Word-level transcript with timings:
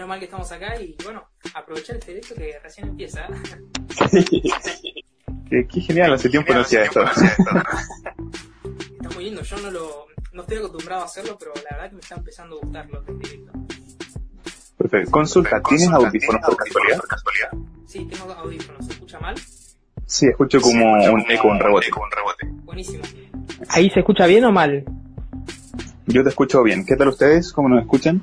menos 0.00 0.08
mal 0.08 0.18
que 0.18 0.24
estamos 0.24 0.50
acá 0.50 0.80
y 0.80 0.96
bueno, 1.04 1.28
aprovechar 1.52 1.96
este 1.96 2.12
directo 2.12 2.34
que 2.34 2.58
recién 2.62 2.88
empieza. 2.88 3.26
qué, 5.50 5.68
qué 5.68 5.80
genial, 5.82 6.14
hace 6.14 6.30
tiempo 6.30 6.54
no 6.54 6.60
hacía 6.60 6.84
esto. 6.84 7.04
está 7.04 9.10
muy 9.14 9.24
lindo, 9.24 9.42
yo 9.42 9.58
no 9.58 9.70
lo 9.70 10.06
no 10.32 10.40
estoy 10.40 10.56
acostumbrado 10.56 11.02
a 11.02 11.04
hacerlo, 11.04 11.36
pero 11.38 11.52
la 11.56 11.76
verdad 11.76 11.90
que 11.90 11.96
me 11.96 12.00
está 12.00 12.14
empezando 12.14 12.56
a 12.56 12.60
gustar 12.60 12.88
lo 12.88 13.04
que 13.04 13.12
directo. 13.12 13.52
Perfecto. 14.78 15.10
Consulta, 15.10 15.60
¿tienes 15.68 15.90
audífonos 15.90 16.40
por 16.46 16.56
casualidad? 16.56 17.00
Sí, 17.86 18.06
tengo 18.06 18.32
audífonos. 18.32 18.86
¿Se 18.86 18.92
escucha 18.92 19.20
mal? 19.20 19.34
Sí, 20.06 20.28
escucho 20.28 20.62
como 20.62 20.94
un 20.94 21.26
eco, 21.28 21.48
un 21.48 21.60
rebote. 21.60 21.90
Buenísimo. 22.64 23.04
¿Ahí 23.68 23.90
se 23.90 24.00
escucha 24.00 24.24
bien 24.24 24.46
o 24.46 24.52
mal? 24.52 24.82
Yo 26.06 26.22
te 26.22 26.30
escucho 26.30 26.62
bien. 26.62 26.86
¿Qué 26.86 26.96
tal 26.96 27.08
ustedes? 27.08 27.52
¿Cómo 27.52 27.68
nos 27.68 27.82
escuchan? 27.82 28.22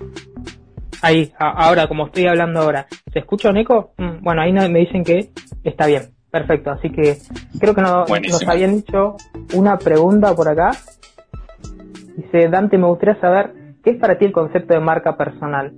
Ahí, 1.02 1.32
ahora, 1.38 1.88
como 1.88 2.07
estoy 2.07 2.27
hablando 2.27 2.61
ahora. 2.61 2.88
¿Se 3.11 3.20
escucha 3.20 3.50
un 3.50 3.57
eco? 3.57 3.92
Mm, 3.97 4.24
bueno, 4.24 4.42
ahí 4.42 4.51
me 4.51 4.79
dicen 4.79 5.04
que 5.04 5.29
está 5.64 5.87
bien. 5.87 6.18
Perfecto, 6.29 6.71
así 6.71 6.89
que 6.89 7.18
creo 7.60 7.73
que 7.73 7.82
no, 7.82 8.06
nos 8.06 8.47
habían 8.47 8.75
dicho 8.75 9.15
una 9.56 9.78
pregunta 9.78 10.36
por 10.36 10.50
acá. 10.50 10.71
Dice, 12.18 12.50
Dante, 12.50 12.78
me 12.78 12.87
gustaría 12.87 13.20
saber, 13.21 13.51
¿qué 13.83 13.92
es 13.92 13.97
para 13.97 14.18
ti 14.18 14.25
el 14.25 14.33
concepto 14.33 14.73
de 14.73 14.79
marca 14.79 15.15
personal? 15.15 15.71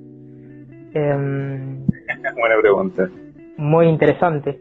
Em, 0.93 1.85
Buena 2.35 2.55
pregunta. 2.61 3.09
Muy 3.57 3.87
interesante. 3.87 4.59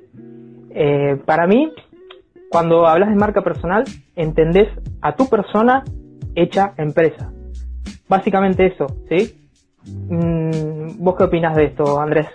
Eh, 0.70 1.17
para 1.25 1.47
mí, 1.47 1.73
cuando 2.51 2.87
hablas 2.87 3.09
de 3.09 3.17
marca 3.17 3.43
personal, 3.43 3.84
entendés 4.15 4.69
a 5.01 5.17
tu 5.17 5.29
persona 5.29 5.84
hecha 6.34 6.75
empresa. 6.77 7.33
Básicamente 8.09 8.67
eso, 8.67 8.87
¿sí? 9.09 9.48
Mm, 10.09 10.98
¿Vos 10.98 11.16
qué 11.16 11.24
opinas 11.24 11.55
de 11.56 11.65
esto, 11.65 12.01
Andrés? 12.01 12.27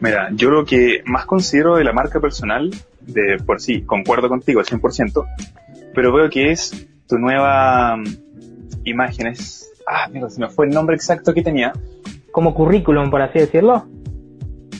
Mira, 0.00 0.28
yo 0.32 0.50
lo 0.50 0.64
que 0.64 1.02
más 1.06 1.26
considero 1.26 1.76
de 1.76 1.84
la 1.84 1.92
marca 1.92 2.20
personal, 2.20 2.70
de 3.00 3.38
por 3.44 3.60
sí, 3.60 3.82
concuerdo 3.82 4.28
contigo 4.28 4.60
al 4.60 4.66
100%, 4.66 5.26
pero 5.94 6.12
veo 6.12 6.28
que 6.30 6.50
es 6.50 6.88
tu 7.08 7.18
nueva 7.18 7.96
mm, 7.96 8.04
imagen, 8.84 9.28
es... 9.28 9.70
Ah, 9.86 10.08
mira, 10.10 10.30
se 10.30 10.40
me 10.40 10.48
fue 10.48 10.66
el 10.66 10.72
nombre 10.72 10.96
exacto 10.96 11.34
que 11.34 11.42
tenía. 11.42 11.72
Como 12.32 12.54
currículum, 12.54 13.10
por 13.10 13.22
así 13.22 13.38
decirlo. 13.38 13.86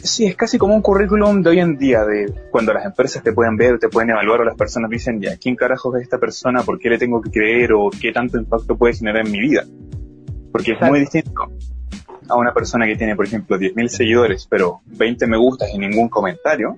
Sí, 0.02 0.26
es 0.26 0.36
casi 0.36 0.58
como 0.58 0.74
un 0.74 0.82
currículum 0.82 1.42
de 1.42 1.50
hoy 1.50 1.60
en 1.60 1.78
día, 1.78 2.04
de 2.04 2.32
cuando 2.50 2.72
las 2.72 2.84
empresas 2.84 3.22
te 3.22 3.32
pueden 3.32 3.56
ver, 3.56 3.78
te 3.78 3.88
pueden 3.88 4.10
evaluar 4.10 4.40
o 4.40 4.44
las 4.44 4.56
personas 4.56 4.90
dicen, 4.90 5.20
ya, 5.20 5.36
¿quién 5.36 5.56
carajo 5.56 5.96
es 5.96 6.02
esta 6.02 6.18
persona? 6.18 6.62
¿Por 6.62 6.78
qué 6.78 6.90
le 6.90 6.98
tengo 6.98 7.20
que 7.22 7.30
creer? 7.30 7.72
¿O 7.72 7.90
qué 7.90 8.12
tanto 8.12 8.38
impacto 8.38 8.76
puede 8.76 8.94
generar 8.94 9.26
en 9.26 9.32
mi 9.32 9.40
vida? 9.40 9.64
Porque 10.52 10.72
es 10.72 10.80
muy 10.82 11.00
distinto 11.00 11.50
a 12.28 12.36
una 12.36 12.52
persona 12.52 12.86
que 12.86 12.96
tiene, 12.96 13.16
por 13.16 13.26
ejemplo, 13.26 13.58
10.000 13.58 13.88
seguidores, 13.88 14.46
pero 14.48 14.80
20 14.86 15.26
me 15.26 15.36
gustas 15.36 15.70
y 15.72 15.78
ningún 15.78 16.08
comentario, 16.08 16.76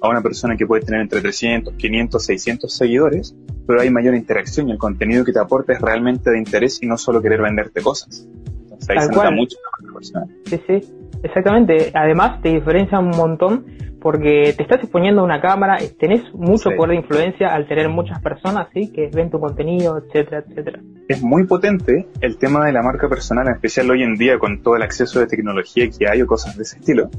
a 0.00 0.08
una 0.08 0.22
persona 0.22 0.56
que 0.56 0.66
puede 0.66 0.84
tener 0.84 1.00
entre 1.00 1.20
300, 1.20 1.74
500, 1.74 2.24
600 2.24 2.72
seguidores, 2.72 3.34
pero 3.66 3.80
hay 3.80 3.90
mayor 3.90 4.14
interacción 4.14 4.68
y 4.68 4.72
el 4.72 4.78
contenido 4.78 5.24
que 5.24 5.32
te 5.32 5.40
aporta 5.40 5.72
es 5.72 5.80
realmente 5.80 6.30
de 6.30 6.38
interés 6.38 6.78
y 6.82 6.86
no 6.86 6.96
solo 6.96 7.20
querer 7.20 7.42
venderte 7.42 7.82
cosas. 7.82 8.26
Entonces 8.62 8.88
ahí 8.90 9.00
se 9.00 9.12
nota 9.12 9.30
mucho 9.30 9.56
la 9.86 9.92
persona. 9.92 10.26
Sí, 10.46 10.60
sí. 10.66 10.97
Exactamente, 11.22 11.90
además 11.94 12.40
te 12.42 12.50
diferencia 12.50 12.98
un 12.98 13.10
montón 13.10 13.64
porque 14.00 14.54
te 14.56 14.62
estás 14.62 14.80
exponiendo 14.82 15.22
a 15.22 15.24
una 15.24 15.40
cámara, 15.40 15.78
tenés 15.98 16.22
mucho 16.32 16.70
poder 16.76 16.90
de 16.90 16.96
influencia 16.96 17.48
al 17.48 17.66
tener 17.66 17.88
muchas 17.88 18.20
personas 18.20 18.68
¿sí? 18.72 18.92
que 18.92 19.10
ven 19.12 19.30
tu 19.30 19.40
contenido, 19.40 19.98
etcétera, 19.98 20.44
etcétera. 20.46 20.80
Es 21.08 21.22
muy 21.22 21.46
potente 21.46 22.06
el 22.20 22.38
tema 22.38 22.64
de 22.64 22.72
la 22.72 22.82
marca 22.82 23.08
personal, 23.08 23.48
en 23.48 23.54
especial 23.54 23.90
hoy 23.90 24.02
en 24.02 24.14
día 24.14 24.38
con 24.38 24.62
todo 24.62 24.76
el 24.76 24.82
acceso 24.82 25.18
de 25.20 25.26
tecnología 25.26 25.88
que 25.90 26.08
hay 26.08 26.22
o 26.22 26.26
cosas 26.26 26.56
de 26.56 26.62
ese 26.62 26.78
estilo. 26.78 27.10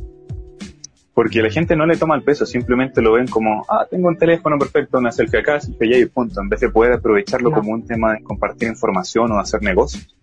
Porque 1.14 1.42
la 1.42 1.50
gente 1.50 1.76
no 1.76 1.86
le 1.86 1.98
toma 1.98 2.16
el 2.16 2.24
peso, 2.24 2.46
simplemente 2.46 3.02
lo 3.02 3.14
ven 3.14 3.28
como, 3.28 3.66
ah, 3.68 3.86
tengo 3.90 4.08
un 4.08 4.18
teléfono 4.18 4.58
perfecto, 4.58 5.00
una 5.00 5.12
selfie 5.12 5.40
acá, 5.40 5.60
selfie 5.60 5.90
allá 5.90 5.98
y 5.98 6.06
punto, 6.06 6.40
en 6.42 6.48
vez 6.48 6.62
de 6.62 6.70
poder 6.70 6.94
aprovecharlo 6.94 7.52
como 7.52 7.74
un 7.74 7.86
tema 7.86 8.14
de 8.14 8.24
compartir 8.24 8.70
información 8.70 9.30
o 9.34 9.40
hacer 9.40 9.62
negocios. 9.62 10.16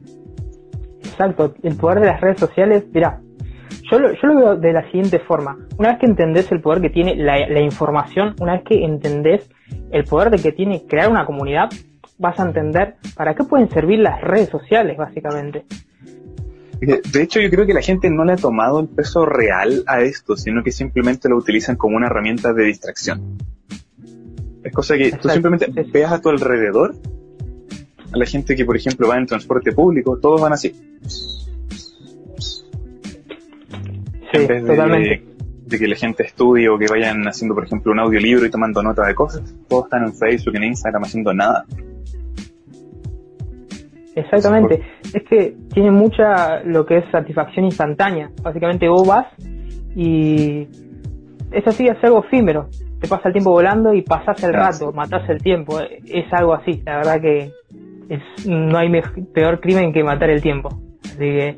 Exacto, 1.04 1.54
el 1.62 1.76
poder 1.76 2.00
de 2.00 2.06
las 2.06 2.20
redes 2.20 2.40
sociales, 2.40 2.84
mira, 2.92 3.20
yo 3.90 3.98
lo, 3.98 4.12
yo 4.12 4.28
lo 4.28 4.36
veo 4.36 4.56
de 4.56 4.72
la 4.72 4.84
siguiente 4.86 5.18
forma. 5.20 5.56
Una 5.78 5.90
vez 5.90 5.98
que 6.00 6.06
entendés 6.06 6.50
el 6.52 6.60
poder 6.60 6.80
que 6.80 6.90
tiene 6.90 7.16
la, 7.16 7.60
información, 7.60 8.34
una 8.40 8.54
vez 8.54 8.62
que 8.64 8.84
entendés 8.84 9.48
el 9.90 10.04
poder 10.04 10.30
de 10.30 10.38
que 10.38 10.52
tiene 10.52 10.84
crear 10.86 11.10
una 11.10 11.24
comunidad, 11.24 11.68
vas 12.18 12.38
a 12.40 12.44
entender 12.44 12.96
para 13.16 13.34
qué 13.34 13.44
pueden 13.44 13.68
servir 13.70 14.00
las 14.00 14.20
redes 14.20 14.48
sociales, 14.48 14.96
básicamente. 14.96 15.64
De 16.80 17.22
hecho, 17.22 17.40
yo 17.40 17.48
creo 17.48 17.64
que 17.64 17.72
la 17.72 17.80
gente 17.80 18.10
no 18.10 18.24
le 18.24 18.34
ha 18.34 18.36
tomado 18.36 18.80
el 18.80 18.88
peso 18.88 19.24
real 19.24 19.82
a 19.86 20.02
esto, 20.02 20.36
sino 20.36 20.62
que 20.62 20.72
simplemente 20.72 21.28
lo 21.28 21.36
utilizan 21.36 21.76
como 21.76 21.96
una 21.96 22.06
herramienta 22.06 22.52
de 22.52 22.64
distracción. 22.64 23.38
Es 24.62 24.72
cosa 24.74 24.96
que 24.96 25.12
tú 25.12 25.28
simplemente 25.28 25.68
veas 25.92 26.12
a 26.12 26.20
tu 26.20 26.28
alrededor, 26.28 26.94
a 28.12 28.18
la 28.18 28.26
gente 28.26 28.54
que, 28.56 28.64
por 28.64 28.76
ejemplo, 28.76 29.08
va 29.08 29.16
en 29.16 29.26
transporte 29.26 29.72
público, 29.72 30.18
todos 30.18 30.40
van 30.40 30.52
así 30.52 30.74
totalmente. 34.38 35.22
De, 35.66 35.78
que 35.78 35.88
la 35.88 35.96
gente 35.96 36.22
estudie 36.22 36.68
o 36.68 36.78
que 36.78 36.86
vayan 36.88 37.26
haciendo, 37.26 37.54
por 37.54 37.64
ejemplo, 37.64 37.90
un 37.92 37.98
audiolibro 37.98 38.46
y 38.46 38.50
tomando 38.50 38.82
nota 38.82 39.04
de 39.06 39.14
cosas. 39.14 39.54
Todos 39.68 39.84
están 39.86 40.04
en 40.04 40.14
Facebook, 40.14 40.54
en 40.54 40.64
Instagram 40.64 41.02
haciendo 41.02 41.34
nada. 41.34 41.64
Exactamente. 44.14 44.80
Es 45.12 45.22
que 45.24 45.54
tiene 45.74 45.90
mucha 45.90 46.62
lo 46.62 46.86
que 46.86 46.98
es 46.98 47.04
satisfacción 47.10 47.66
instantánea. 47.66 48.30
Básicamente 48.42 48.88
vos 48.88 49.06
vas 49.06 49.26
y 49.94 50.68
es 51.52 51.66
así, 51.66 51.86
es 51.86 52.02
algo 52.02 52.24
efímero. 52.24 52.68
Te 53.00 53.08
pasa 53.08 53.28
el 53.28 53.32
tiempo 53.32 53.50
volando 53.50 53.92
y 53.92 54.02
pasás 54.02 54.42
el 54.42 54.54
rato, 54.54 54.92
matás 54.92 55.28
el 55.28 55.42
tiempo. 55.42 55.78
Es 55.80 56.32
algo 56.32 56.54
así. 56.54 56.82
La 56.84 56.96
verdad 56.96 57.20
que 57.20 57.50
es, 58.08 58.46
no 58.46 58.78
hay 58.78 58.90
peor 59.34 59.60
crimen 59.60 59.92
que 59.92 60.02
matar 60.02 60.30
el 60.30 60.40
tiempo. 60.40 60.70
Así 61.04 61.18
que 61.18 61.56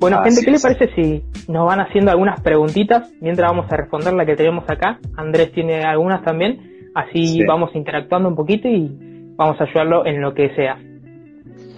bueno, 0.00 0.22
gente, 0.24 0.42
¿qué 0.42 0.50
le 0.50 0.58
parece 0.58 0.88
si 0.94 1.22
nos 1.46 1.66
van 1.66 1.80
haciendo 1.80 2.10
algunas 2.10 2.40
preguntitas 2.40 3.12
mientras 3.20 3.50
vamos 3.50 3.70
a 3.70 3.76
responder 3.76 4.14
la 4.14 4.24
que 4.24 4.34
tenemos 4.34 4.64
acá? 4.68 4.98
Andrés 5.14 5.52
tiene 5.52 5.84
algunas 5.84 6.24
también, 6.24 6.90
así 6.94 7.44
vamos 7.46 7.70
interactuando 7.74 8.30
un 8.30 8.34
poquito 8.34 8.66
y 8.66 8.90
vamos 9.36 9.60
a 9.60 9.64
ayudarlo 9.64 10.06
en 10.06 10.22
lo 10.22 10.32
que 10.32 10.54
sea. 10.54 10.78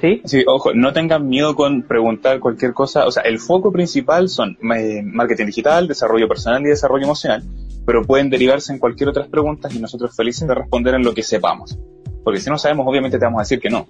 ¿Sí? 0.00 0.20
Sí, 0.24 0.44
ojo, 0.46 0.72
no 0.72 0.92
tengan 0.92 1.28
miedo 1.28 1.54
con 1.54 1.82
preguntar 1.82 2.40
cualquier 2.40 2.72
cosa. 2.72 3.06
O 3.06 3.10
sea, 3.10 3.22
el 3.22 3.38
foco 3.38 3.70
principal 3.72 4.28
son 4.28 4.56
eh, 4.76 5.02
marketing 5.04 5.46
digital, 5.46 5.86
desarrollo 5.86 6.26
personal 6.26 6.62
y 6.62 6.68
desarrollo 6.68 7.04
emocional, 7.04 7.42
pero 7.86 8.02
pueden 8.02 8.30
derivarse 8.30 8.72
en 8.72 8.78
cualquier 8.78 9.10
otras 9.10 9.28
preguntas 9.28 9.74
y 9.74 9.80
nosotros 9.80 10.14
felices 10.16 10.46
de 10.46 10.54
responder 10.54 10.94
en 10.94 11.02
lo 11.02 11.12
que 11.14 11.22
sepamos. 11.22 11.78
Porque 12.24 12.40
si 12.40 12.50
no 12.50 12.58
sabemos, 12.58 12.86
obviamente 12.88 13.18
te 13.18 13.24
vamos 13.24 13.40
a 13.40 13.42
decir 13.42 13.60
que 13.60 13.70
no, 13.70 13.86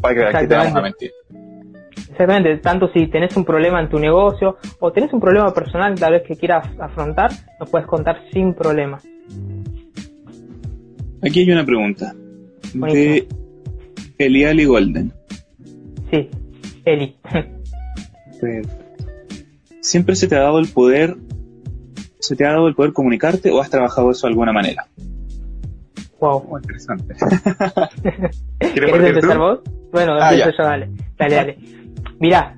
para 0.00 0.40
que 0.40 0.46
te 0.46 0.54
vamos 0.54 0.76
a 0.76 0.80
mentir. 0.80 1.10
Exactamente, 2.12 2.58
tanto 2.58 2.88
si 2.92 3.06
tenés 3.06 3.34
un 3.38 3.44
problema 3.44 3.80
en 3.80 3.88
tu 3.88 3.98
negocio 3.98 4.58
o 4.80 4.92
tenés 4.92 5.10
un 5.14 5.20
problema 5.20 5.52
personal 5.54 5.94
tal 5.98 6.12
vez 6.12 6.22
que 6.22 6.36
quieras 6.36 6.68
afrontar, 6.78 7.30
lo 7.58 7.64
puedes 7.64 7.86
contar 7.86 8.20
sin 8.30 8.52
problema. 8.52 9.00
Aquí 11.22 11.40
hay 11.40 11.50
una 11.50 11.64
pregunta 11.64 12.14
de 12.74 13.26
Eliali 14.18 14.64
Golden. 14.66 15.10
Sí, 16.10 16.28
Eli. 16.84 17.16
¿Siempre 19.80 20.14
se 20.14 20.28
te 20.28 20.36
ha 20.36 20.40
dado 20.40 20.58
el 20.58 20.68
poder, 20.68 21.16
se 22.18 22.36
te 22.36 22.44
ha 22.44 22.50
dado 22.50 22.68
el 22.68 22.74
poder 22.74 22.92
comunicarte 22.92 23.50
o 23.50 23.60
has 23.60 23.70
trabajado 23.70 24.10
eso 24.10 24.26
de 24.26 24.32
alguna 24.32 24.52
manera? 24.52 24.86
Wow. 26.20 26.44
Muy 26.44 26.60
interesante. 26.60 27.14
¿Quieres 28.58 28.94
empezar 28.94 29.38
vos? 29.38 29.60
Bueno, 29.90 30.18
ah, 30.20 30.34
yo, 30.34 30.44
dale. 30.58 30.90
Dale, 31.16 31.34
dale. 31.34 31.81
Mirá, 32.22 32.54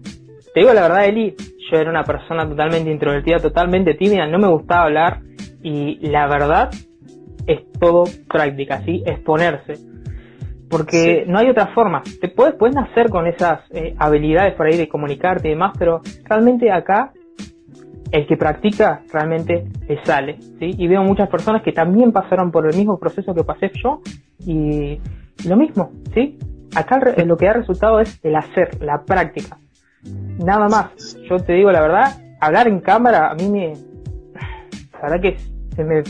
te 0.53 0.61
digo 0.61 0.75
la 0.75 0.83
verdad, 0.83 1.07
Eli, 1.07 1.35
yo 1.71 1.79
era 1.79 1.89
una 1.89 2.05
persona 2.05 2.47
totalmente 2.47 2.91
introvertida, 2.91 3.39
totalmente 3.39 3.95
tímida, 3.95 4.27
no 4.27 4.39
me 4.39 4.47
gustaba 4.47 4.85
hablar 4.85 5.21
y 5.63 6.07
la 6.07 6.27
verdad 6.27 6.69
es 7.47 7.63
todo 7.81 8.05
práctica, 8.29 8.83
¿sí? 8.85 9.03
Exponerse. 9.07 9.79
Porque 10.69 11.25
no 11.27 11.39
hay 11.39 11.49
otra 11.49 11.69
forma. 11.69 12.03
Te 12.21 12.29
puedes, 12.29 12.57
puedes 12.57 12.77
nacer 12.77 13.09
con 13.09 13.27
esas 13.27 13.61
eh, 13.71 13.95
habilidades 13.99 14.53
para 14.55 14.69
ir 14.69 14.77
de 14.77 14.87
comunicarte 14.87 15.49
y 15.49 15.53
demás, 15.53 15.73
pero 15.79 16.03
realmente 16.25 16.71
acá 16.71 17.15
el 18.13 18.27
que 18.27 18.37
practica 18.37 19.01
realmente 19.11 19.65
le 19.89 20.05
sale, 20.05 20.41
¿sí? 20.59 20.73
Y 20.77 20.87
veo 20.89 21.03
muchas 21.03 21.31
personas 21.31 21.63
que 21.63 21.73
también 21.73 22.13
pasaron 22.13 22.51
por 22.51 22.67
el 22.67 22.77
mismo 22.77 22.99
proceso 22.99 23.35
que 23.35 23.45
pasé 23.45 23.71
yo 23.83 24.03
y 24.47 25.01
lo 25.49 25.57
mismo, 25.57 25.91
¿sí? 26.13 26.39
Acá 26.75 27.01
lo 27.25 27.37
que 27.37 27.49
ha 27.49 27.53
resultado 27.53 28.01
es 28.01 28.19
el 28.25 28.37
hacer, 28.37 28.83
la 28.83 29.03
práctica. 29.05 29.59
Nada 30.39 30.69
más. 30.69 31.17
Yo 31.29 31.39
te 31.39 31.55
digo 31.55 31.71
la 31.71 31.81
verdad, 31.81 32.21
hablar 32.41 32.69
en 32.69 32.81
cámara 32.81 33.31
a 33.31 33.35
mí 33.35 33.49
me... 33.49 33.75
La 34.93 35.11
verdad 35.11 35.21
que 35.21 35.37
se 35.75 35.85
me 35.85 36.03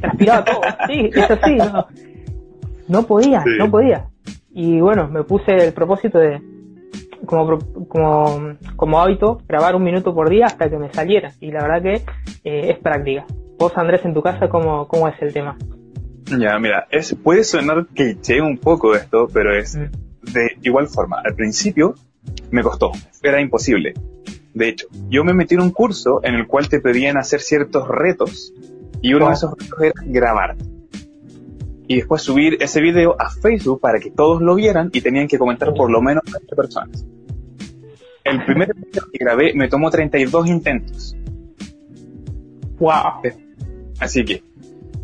transpiraba 0.00 0.44
todo. 0.44 0.60
Sí, 0.86 1.10
es 1.12 1.30
así, 1.30 1.56
no, 1.56 1.86
no 2.88 3.02
podía, 3.02 3.42
no 3.58 3.70
podía. 3.70 4.06
Y 4.50 4.80
bueno, 4.80 5.08
me 5.08 5.24
puse 5.24 5.54
el 5.54 5.72
propósito 5.72 6.18
de, 6.18 6.40
como, 7.26 7.58
como, 7.88 8.56
como 8.76 9.00
hábito 9.00 9.40
grabar 9.48 9.76
un 9.76 9.82
minuto 9.82 10.14
por 10.14 10.28
día 10.30 10.46
hasta 10.46 10.68
que 10.68 10.78
me 10.78 10.92
saliera. 10.92 11.32
Y 11.40 11.50
la 11.50 11.62
verdad 11.62 11.82
que 11.82 11.94
eh, 12.44 12.70
es 12.70 12.78
práctica. 12.78 13.26
Vos, 13.58 13.72
Andrés, 13.76 14.04
en 14.04 14.14
tu 14.14 14.22
casa, 14.22 14.48
¿cómo, 14.48 14.88
cómo 14.88 15.08
es 15.08 15.20
el 15.22 15.32
tema? 15.32 15.56
Ya, 16.26 16.58
mira, 16.58 16.86
es, 16.90 17.14
puede 17.14 17.44
sonar 17.44 17.86
que 17.94 18.14
llegue 18.14 18.42
un 18.42 18.58
poco 18.58 18.94
esto, 18.94 19.28
pero 19.32 19.56
es 19.56 19.74
de 19.74 20.56
igual 20.62 20.88
forma. 20.88 21.20
Al 21.24 21.34
principio 21.34 21.94
me 22.50 22.62
costó, 22.62 22.92
era 23.22 23.40
imposible. 23.40 23.94
De 24.54 24.68
hecho, 24.68 24.86
yo 25.08 25.24
me 25.24 25.34
metí 25.34 25.54
en 25.54 25.62
un 25.62 25.70
curso 25.70 26.20
en 26.22 26.34
el 26.34 26.46
cual 26.46 26.68
te 26.68 26.80
pedían 26.80 27.16
hacer 27.16 27.40
ciertos 27.40 27.88
retos 27.88 28.52
y 29.00 29.14
uno 29.14 29.28
de 29.28 29.34
esos 29.34 29.52
retos 29.58 29.80
era 29.80 29.92
grabar 30.04 30.56
y 31.92 31.96
después 31.96 32.22
subir 32.22 32.56
ese 32.60 32.80
video 32.80 33.16
a 33.20 33.28
Facebook 33.30 33.80
para 33.80 34.00
que 34.00 34.10
todos 34.10 34.40
lo 34.40 34.54
vieran 34.54 34.90
y 34.92 35.00
tenían 35.00 35.28
que 35.28 35.38
comentar 35.38 35.74
por 35.74 35.90
lo 35.90 36.00
menos 36.00 36.22
20 36.24 36.56
personas. 36.56 37.04
El 38.24 38.44
primer 38.44 38.74
video 38.74 39.04
que 39.12 39.18
grabé 39.18 39.52
me 39.54 39.68
tomó 39.68 39.90
32 39.90 40.46
intentos. 40.46 41.16
Wow. 42.78 43.22
Así 44.00 44.24
que, 44.24 44.42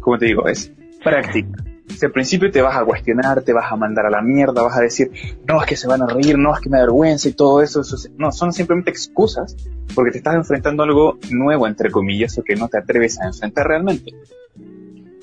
como 0.00 0.18
te 0.18 0.26
digo, 0.26 0.46
es 0.46 0.72
práctica. 1.02 1.64
Si 1.88 2.04
al 2.04 2.12
principio 2.12 2.50
te 2.50 2.60
vas 2.60 2.76
a 2.76 2.84
cuestionar, 2.84 3.42
te 3.42 3.52
vas 3.52 3.72
a 3.72 3.76
mandar 3.76 4.06
a 4.06 4.10
la 4.10 4.20
mierda, 4.20 4.62
vas 4.62 4.76
a 4.76 4.82
decir, 4.82 5.10
no, 5.46 5.60
es 5.60 5.66
que 5.66 5.76
se 5.76 5.88
van 5.88 6.02
a 6.02 6.06
reír, 6.06 6.38
no, 6.38 6.54
es 6.54 6.60
que 6.60 6.68
me 6.68 6.78
avergüenza 6.78 7.28
y 7.28 7.32
todo 7.32 7.62
eso, 7.62 7.80
eso 7.80 7.96
no, 8.16 8.30
son 8.30 8.52
simplemente 8.52 8.90
excusas 8.90 9.56
porque 9.94 10.12
te 10.12 10.18
estás 10.18 10.34
enfrentando 10.34 10.82
a 10.82 10.86
algo 10.86 11.18
nuevo, 11.30 11.66
entre 11.66 11.90
comillas, 11.90 12.38
o 12.38 12.44
que 12.44 12.54
no 12.54 12.68
te 12.68 12.78
atreves 12.78 13.18
a 13.20 13.26
enfrentar 13.26 13.66
realmente. 13.66 14.12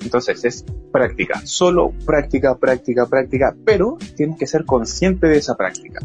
Entonces 0.02 0.44
es 0.44 0.64
práctica, 0.92 1.40
solo 1.44 1.92
práctica, 2.04 2.56
práctica, 2.56 3.06
práctica, 3.06 3.56
pero 3.64 3.96
tienes 4.16 4.36
que 4.36 4.46
ser 4.46 4.64
consciente 4.64 5.28
de 5.28 5.38
esa 5.38 5.56
práctica. 5.56 6.00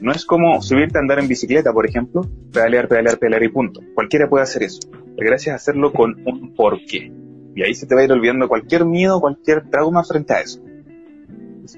No 0.00 0.12
es 0.12 0.24
como 0.24 0.60
subirte 0.62 0.98
a 0.98 1.00
andar 1.00 1.18
en 1.18 1.28
bicicleta, 1.28 1.72
por 1.72 1.86
ejemplo, 1.86 2.22
pedalear, 2.52 2.86
pedalear, 2.86 3.18
pedalear 3.18 3.42
y 3.44 3.48
punto. 3.48 3.80
Cualquiera 3.94 4.28
puede 4.28 4.44
hacer 4.44 4.62
eso. 4.62 4.80
La 5.16 5.24
gracia 5.24 5.54
es 5.54 5.62
hacerlo 5.62 5.92
con 5.92 6.16
un 6.26 6.54
porqué. 6.54 7.10
Y 7.56 7.62
ahí 7.62 7.74
se 7.74 7.86
te 7.86 7.94
va 7.94 8.02
a 8.02 8.04
ir 8.04 8.12
olvidando 8.12 8.48
cualquier 8.48 8.84
miedo, 8.84 9.18
cualquier 9.18 9.70
trauma 9.70 10.04
frente 10.04 10.34
a 10.34 10.40
eso. 10.40 10.60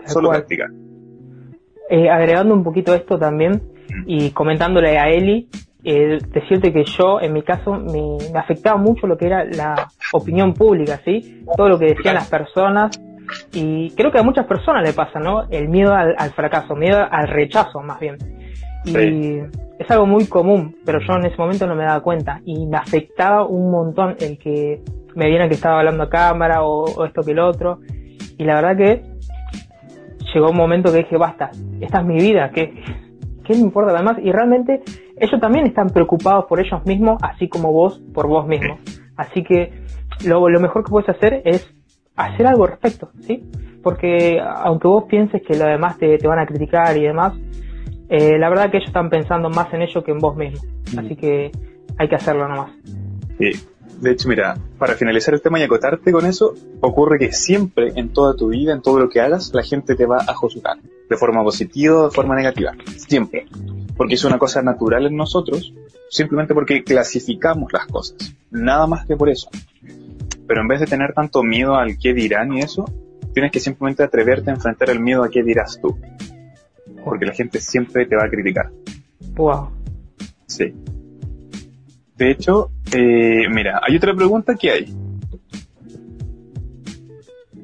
Solo 0.07 0.31
práctica. 0.31 0.67
Eh, 1.89 2.11
agregando 2.11 2.53
un 2.53 2.65
poquito 2.65 2.93
esto 2.95 3.17
también 3.17 3.63
mm. 3.89 4.03
y 4.07 4.31
comentándole 4.33 4.99
a 4.99 5.09
Eli, 5.09 5.49
eh, 5.85 6.19
decirte 6.35 6.73
que 6.73 6.85
yo, 6.85 7.21
en 7.21 7.33
mi 7.33 7.43
caso, 7.43 7.79
me, 7.79 8.19
afectaba 8.37 8.77
mucho 8.77 9.07
lo 9.07 9.17
que 9.17 9.27
era 9.27 9.45
la 9.45 9.89
opinión 10.13 10.53
pública, 10.53 11.01
¿sí? 11.05 11.45
Todo 11.57 11.69
lo 11.69 11.79
que 11.79 11.95
decían 11.95 12.17
las 12.17 12.29
personas. 12.29 13.01
Y 13.53 13.91
creo 13.91 14.11
que 14.11 14.19
a 14.19 14.25
muchas 14.25 14.47
personas 14.47 14.83
le 14.83 14.93
pasa, 14.93 15.21
¿no? 15.21 15.49
El 15.49 15.69
miedo 15.69 15.95
al, 15.95 16.31
fracaso, 16.33 16.75
miedo 16.75 17.07
al 17.09 17.29
rechazo, 17.29 17.81
más 17.81 18.01
bien. 18.01 18.17
Y 18.85 19.39
es 19.79 19.91
algo 19.91 20.07
muy 20.07 20.27
común, 20.27 20.77
pero 20.85 20.99
yo 20.99 21.15
en 21.15 21.27
ese 21.27 21.37
momento 21.37 21.69
no 21.69 21.77
me 21.77 21.85
daba 21.85 22.01
cuenta. 22.03 22.41
Y 22.45 22.67
me 22.67 22.79
afectaba 22.79 23.47
un 23.47 23.71
montón 23.71 24.17
el 24.19 24.39
que 24.39 24.83
me 25.19 25.29
vieran 25.29 25.49
que 25.49 25.57
estaba 25.57 25.81
hablando 25.81 26.05
a 26.05 26.09
cámara 26.09 26.63
o, 26.63 26.85
o 26.85 27.05
esto 27.05 27.23
que 27.23 27.33
el 27.33 27.41
otro. 27.41 27.81
Y 28.39 28.45
la 28.45 28.55
verdad 28.55 28.77
que 28.77 29.03
llegó 30.33 30.51
un 30.51 30.57
momento 30.57 30.93
que 30.93 30.99
dije, 30.99 31.17
basta, 31.17 31.51
esta 31.81 32.01
es 32.01 32.07
mi 32.07 32.17
vida, 32.17 32.51
que 32.51 32.73
¿qué 33.45 33.55
me 33.55 33.61
importa 33.61 33.93
además? 33.93 34.19
Y 34.23 34.31
realmente 34.31 34.83
ellos 35.17 35.41
también 35.41 35.67
están 35.67 35.89
preocupados 35.89 36.45
por 36.45 36.61
ellos 36.61 36.85
mismos, 36.85 37.19
así 37.23 37.49
como 37.49 37.73
vos 37.73 38.01
por 38.15 38.29
vos 38.29 38.47
mismo. 38.47 38.79
Así 39.17 39.43
que 39.43 39.73
lo, 40.25 40.49
lo 40.49 40.61
mejor 40.61 40.85
que 40.85 40.91
puedes 40.91 41.09
hacer 41.09 41.43
es 41.45 41.69
hacer 42.15 42.47
algo 42.47 42.65
al 42.65 42.71
respecto, 42.71 43.11
¿sí? 43.21 43.43
Porque 43.83 44.39
aunque 44.41 44.87
vos 44.87 45.05
pienses 45.09 45.43
que 45.43 45.57
los 45.57 45.67
demás 45.67 45.99
te, 45.99 46.19
van 46.25 46.39
a 46.39 46.47
criticar 46.47 46.97
y 46.97 47.03
demás, 47.03 47.33
eh, 48.11 48.39
la 48.39 48.49
verdad 48.49 48.71
que 48.71 48.77
ellos 48.77 48.89
están 48.89 49.09
pensando 49.09 49.49
más 49.49 49.73
en 49.73 49.83
ello 49.83 50.05
que 50.05 50.13
en 50.13 50.19
vos 50.19 50.37
mismo. 50.37 50.61
Así 50.97 51.17
que 51.17 51.51
hay 51.99 52.09
que 52.09 52.15
hacerlo 52.15 52.47
nomás. 52.49 52.73
Sí. 53.39 53.51
De 54.01 54.13
hecho, 54.13 54.29
mira, 54.29 54.57
para 54.79 54.95
finalizar 54.95 55.35
el 55.35 55.43
tema 55.43 55.59
y 55.59 55.65
acotarte 55.65 56.13
con 56.13 56.25
eso, 56.25 56.55
ocurre 56.81 57.19
que 57.19 57.33
siempre 57.33 57.93
en 57.97 58.13
toda 58.13 58.37
tu 58.37 58.49
vida, 58.49 58.73
en 58.73 58.81
todo 58.81 59.01
lo 59.01 59.09
que 59.09 59.21
hagas, 59.21 59.53
la 59.53 59.65
gente 59.65 59.97
te 59.97 60.07
va 60.07 60.19
a 60.19 60.35
juzgar. 60.35 60.79
De 61.09 61.17
forma 61.17 61.43
positiva 61.43 61.97
o 61.97 62.05
de 62.05 62.15
forma 62.15 62.37
negativa. 62.37 62.75
Siempre. 62.97 63.47
Porque 63.97 64.15
es 64.15 64.25
una 64.25 64.39
cosa 64.39 64.63
natural 64.63 65.07
en 65.07 65.17
nosotros, 65.17 65.75
simplemente 66.11 66.55
porque 66.55 66.85
clasificamos 66.85 67.73
las 67.73 67.87
cosas. 67.87 68.37
Nada 68.53 68.87
más 68.87 69.05
que 69.05 69.17
por 69.17 69.29
eso. 69.29 69.51
Pero 70.47 70.61
en 70.61 70.69
vez 70.69 70.79
de 70.79 70.87
tener 70.87 71.13
tanto 71.13 71.43
miedo 71.43 71.75
al 71.75 71.99
qué 71.99 72.15
dirán 72.15 72.53
y 72.53 72.61
eso, 72.61 72.85
tienes 73.35 73.51
que 73.51 73.59
simplemente 73.59 74.05
atreverte 74.05 74.51
a 74.51 74.55
enfrentar 74.55 74.91
el 74.91 75.01
miedo 75.01 75.25
a 75.25 75.29
qué 75.29 75.43
dirás 75.43 75.81
tú. 75.83 75.99
Porque 77.05 77.27
la 77.27 77.35
gente 77.35 77.61
siempre 77.61 78.07
te 78.07 78.15
va 78.15 78.27
a 78.27 78.31
criticar. 78.31 78.71
Wow. 79.35 79.71
Sí. 80.47 80.73
De 82.19 82.33
hecho, 82.33 82.71
eh, 82.93 83.49
mira, 83.49 83.81
hay 83.87 83.97
otra 83.97 84.13
pregunta 84.13 84.57
que 84.57 84.71
hay. 84.73 84.95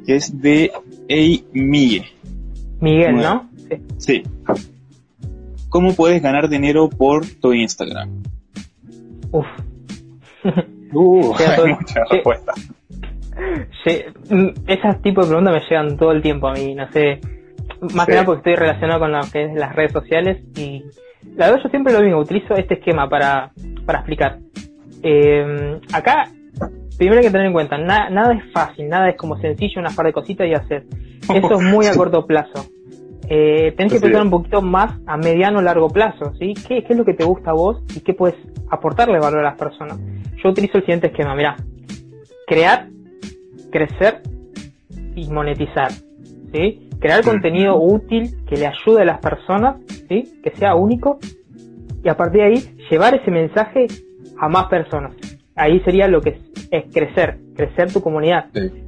Que 0.07 0.17
es 0.17 0.41
de 0.41 0.71
Ey 1.09 1.45
Miguel. 1.53 2.05
Miguel, 2.81 3.17
¿no? 3.17 3.51
Sí. 3.99 4.23
¿Cómo 5.69 5.95
puedes 5.95 6.23
ganar 6.23 6.49
dinero 6.49 6.89
por 6.89 7.27
tu 7.27 7.53
Instagram? 7.53 8.23
Uf. 9.33 9.47
Uh, 10.97 11.35
hay 11.35 11.75
muchas 11.75 12.09
respuestas. 12.09 12.55
Sí, 13.83 13.99
mm, 14.31 14.49
esas 14.69 15.03
tipos 15.03 15.27
de 15.27 15.31
preguntas 15.31 15.55
me 15.55 15.69
llegan 15.69 15.97
todo 15.97 16.13
el 16.13 16.23
tiempo 16.23 16.47
a 16.47 16.53
mí, 16.53 16.73
no 16.77 16.89
sé. 16.93 17.21
Más 17.95 18.07
que 18.07 18.13
nada 18.13 18.25
porque 18.25 18.51
estoy 18.51 18.55
relacionado 18.55 19.01
con 19.01 19.11
lo 19.11 19.21
que 19.33 19.45
es 19.45 19.55
las 19.55 19.75
redes 19.75 19.91
sociales 19.91 20.45
y 20.57 20.85
la 21.37 21.47
verdad 21.47 21.65
yo 21.65 21.71
siempre 21.71 21.93
lo 21.93 22.01
mismo, 22.01 22.21
utilizo 22.21 22.55
este 22.55 22.75
esquema 22.75 23.09
para, 23.09 23.51
para 23.85 24.01
explicar. 24.01 24.39
Eh, 25.03 25.81
acá, 25.93 26.31
primero 26.97 27.19
hay 27.21 27.27
que 27.27 27.31
tener 27.31 27.47
en 27.47 27.53
cuenta, 27.53 27.79
nada 27.79 28.33
es 28.33 28.53
fácil, 28.53 28.89
nada 28.89 29.11
es 29.11 29.17
como 29.17 29.39
sencillo, 29.39 29.81
una 29.81 29.91
par 29.91 30.07
de 30.07 30.13
cositas 30.13 30.47
y 30.47 30.55
hacer. 30.55 30.85
Eso 31.35 31.55
es 31.55 31.63
muy 31.63 31.87
a 31.87 31.95
corto 31.95 32.27
plazo. 32.27 32.67
Eh, 33.29 33.73
tenés 33.77 33.95
que 33.95 34.01
pensar 34.01 34.23
un 34.23 34.31
poquito 34.31 34.61
más 34.61 34.99
a 35.07 35.17
mediano 35.17 35.59
o 35.59 35.63
largo 35.63 35.89
plazo, 35.89 36.35
¿sí? 36.39 36.53
¿Qué, 36.69 36.85
es 36.87 36.97
lo 36.97 37.05
que 37.05 37.15
te 37.15 37.25
gusta 37.25 37.51
a 37.51 37.55
vos 37.55 37.83
y 37.97 38.01
qué 38.01 38.13
puedes 38.13 38.37
aportarle 38.71 39.19
valor 39.19 39.41
a 39.41 39.45
las 39.45 39.57
personas? 39.57 39.99
Yo 40.43 40.51
utilizo 40.51 40.79
el 40.79 40.85
siguiente 40.85 41.07
esquema, 41.07 41.35
mira, 41.35 41.57
crear, 42.47 42.89
crecer 43.71 44.21
y 45.17 45.29
monetizar, 45.31 45.91
¿sí? 46.53 46.91
Crear 47.01 47.25
contenido 47.25 47.81
útil 47.81 48.45
que 48.47 48.57
le 48.57 48.67
ayude 48.67 49.03
a 49.03 49.05
las 49.07 49.21
personas, 49.21 49.77
¿sí? 50.09 50.41
Que 50.43 50.51
sea 50.57 50.75
único 50.75 51.19
y 52.05 52.09
a 52.09 52.17
partir 52.17 52.43
de 52.43 52.47
ahí 52.47 52.77
llevar 52.91 53.15
ese 53.15 53.31
mensaje 53.31 53.87
a 54.39 54.49
más 54.49 54.67
personas. 54.67 55.15
Ahí 55.57 55.81
sería 55.81 56.07
lo 56.07 56.21
que 56.21 56.39
es, 56.71 56.85
crecer, 56.93 57.39
crecer 57.57 57.93
tu 57.93 58.03
comunidad. 58.03 58.47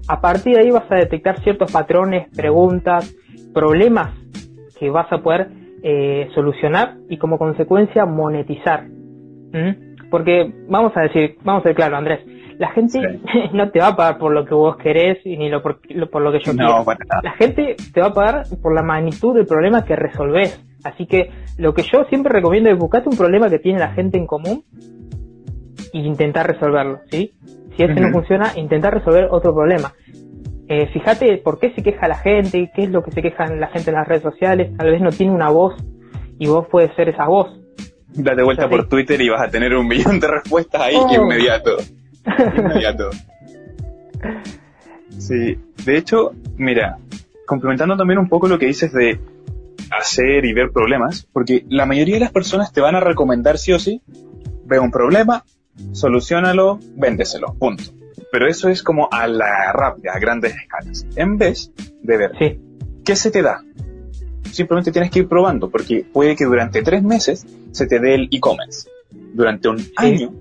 A 0.09 0.21
partir 0.21 0.55
de 0.57 0.63
ahí 0.63 0.71
vas 0.71 0.91
a 0.91 0.97
detectar 0.97 1.41
ciertos 1.41 1.73
patrones, 1.73 2.29
preguntas, 2.37 3.15
problemas 3.55 4.13
que 4.79 4.91
vas 4.91 5.11
a 5.13 5.19
poder 5.19 5.49
eh, 5.83 6.29
solucionar 6.35 6.97
y 7.09 7.17
como 7.17 7.39
consecuencia 7.39 8.05
monetizar. 8.05 8.85
¿Mm? 8.87 10.09
Porque 10.11 10.53
vamos 10.69 10.93
a 10.97 11.03
decir, 11.03 11.37
vamos 11.43 11.61
a 11.61 11.69
ser 11.69 11.75
claro, 11.75 11.97
Andrés, 11.97 12.21
la 12.59 12.71
gente 12.71 13.21
no 13.53 13.71
te 13.71 13.79
va 13.79 13.89
a 13.89 13.97
pagar 13.97 14.19
por 14.19 14.33
lo 14.33 14.45
que 14.45 14.55
vos 14.55 14.77
querés 14.77 15.25
y 15.25 15.37
ni 15.37 15.49
lo 15.49 15.63
por, 15.63 15.81
lo, 15.95 16.33
que 16.33 16.41
yo 16.41 16.53
quiero. 16.53 16.85
La 17.23 17.33
gente 17.33 17.77
te 17.93 18.01
va 18.01 18.09
a 18.09 18.13
pagar 18.13 18.43
por 18.63 18.75
la 18.75 18.83
magnitud 18.83 19.35
del 19.35 19.47
problema 19.47 19.85
que 19.85 19.97
resolvés. 19.97 20.63
Así 20.87 21.07
que 21.07 21.31
lo 21.59 21.75
que 21.75 21.83
yo 21.83 22.05
siempre 22.09 22.33
recomiendo 22.33 22.71
es 22.71 22.79
buscarte 22.79 23.09
un 23.09 23.17
problema 23.17 23.51
que 23.51 23.59
tiene 23.59 23.79
la 23.79 23.93
gente 23.93 24.19
en 24.19 24.27
común 24.27 24.65
y 25.93 26.01
intentar 26.01 26.47
resolverlo, 26.47 27.01
¿sí? 27.11 27.35
Si 27.77 27.83
ese 27.83 28.01
no 28.01 28.11
funciona, 28.11 28.53
intentar 28.57 28.95
resolver 28.95 29.29
otro 29.31 29.55
problema. 29.55 29.93
Eh, 30.69 30.89
fíjate 30.93 31.39
por 31.39 31.59
qué 31.59 31.73
se 31.75 31.83
queja 31.83 32.09
la 32.09 32.17
gente, 32.17 32.71
qué 32.75 32.85
es 32.85 32.91
lo 32.91 33.03
que 33.03 33.13
se 33.13 33.23
queja 33.23 33.47
la 33.47 33.69
gente 33.69 33.91
en 33.91 33.97
las 33.97 34.09
redes 34.09 34.23
sociales, 34.23 34.77
tal 34.77 34.91
vez 34.91 35.01
no 35.01 35.11
tiene 35.11 35.33
una 35.33 35.49
voz 35.51 35.75
y 36.39 36.49
vos 36.49 36.67
puedes 36.71 36.95
ser 36.97 37.09
esa 37.09 37.27
voz. 37.27 37.49
Date 38.09 38.43
vuelta 38.43 38.69
por 38.69 38.89
Twitter 38.89 39.21
y 39.21 39.29
vas 39.29 39.43
a 39.43 39.51
tener 39.51 39.75
un 39.75 39.87
millón 39.87 40.19
de 40.19 40.27
respuestas 40.27 40.81
ahí 40.81 40.97
oh. 40.97 41.15
inmediato. 41.15 41.77
Inmediato. 42.57 43.11
Sí, 45.19 45.57
de 45.85 45.97
hecho, 45.97 46.33
mira, 46.57 46.99
complementando 47.47 47.97
también 47.97 48.19
un 48.19 48.29
poco 48.29 48.49
lo 48.49 48.59
que 48.59 48.67
dices 48.67 48.93
de 48.93 49.21
hacer 49.91 50.45
y 50.45 50.53
ver 50.53 50.71
problemas, 50.71 51.27
porque 51.33 51.65
la 51.69 51.87
mayoría 51.87 52.15
de 52.15 52.21
las 52.21 52.33
personas 52.33 52.73
te 52.73 52.81
van 52.81 52.95
a 52.95 53.01
recomendar 53.01 53.59
sí 53.59 53.73
o 53.73 53.79
sí, 53.79 54.03
ve 54.65 54.79
un 54.79 54.91
problema, 54.91 55.45
solucionalo, 55.93 56.79
véndeselo, 56.97 57.55
punto. 57.55 57.85
Pero 58.33 58.49
eso 58.49 58.69
es 58.69 58.83
como 58.83 59.09
a 59.11 59.27
la 59.27 59.73
rápida, 59.73 60.13
a 60.15 60.19
grandes 60.19 60.55
escalas. 60.55 61.07
En 61.17 61.39
vez 61.39 61.73
de 62.03 62.17
ver 62.17 62.59
qué 63.05 63.17
se 63.17 63.31
te 63.31 63.43
da. 63.43 63.63
Simplemente 64.51 64.91
tienes 64.91 65.11
que 65.11 65.21
ir 65.21 65.29
probando, 65.29 65.71
porque 65.71 66.05
puede 66.13 66.35
que 66.35 66.45
durante 66.45 66.83
tres 66.83 67.03
meses 67.03 67.47
se 67.73 67.87
te 67.87 67.99
dé 67.99 68.15
el 68.15 68.29
e-commerce. 68.31 68.89
Durante 69.11 69.69
un 69.69 69.79
año 69.97 70.33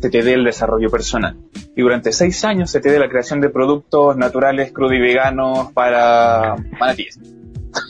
se 0.00 0.10
te 0.10 0.22
dé 0.22 0.34
el 0.34 0.44
desarrollo 0.44 0.90
personal. 0.90 1.36
Y 1.74 1.82
durante 1.82 2.12
seis 2.12 2.44
años 2.44 2.70
se 2.70 2.80
te 2.80 2.90
dé 2.90 2.98
la 2.98 3.08
creación 3.08 3.40
de 3.40 3.50
productos 3.50 4.16
naturales, 4.16 4.72
crudo 4.72 4.94
y 4.94 5.00
veganos 5.00 5.72
para 5.72 6.56
manatíes. 6.78 7.18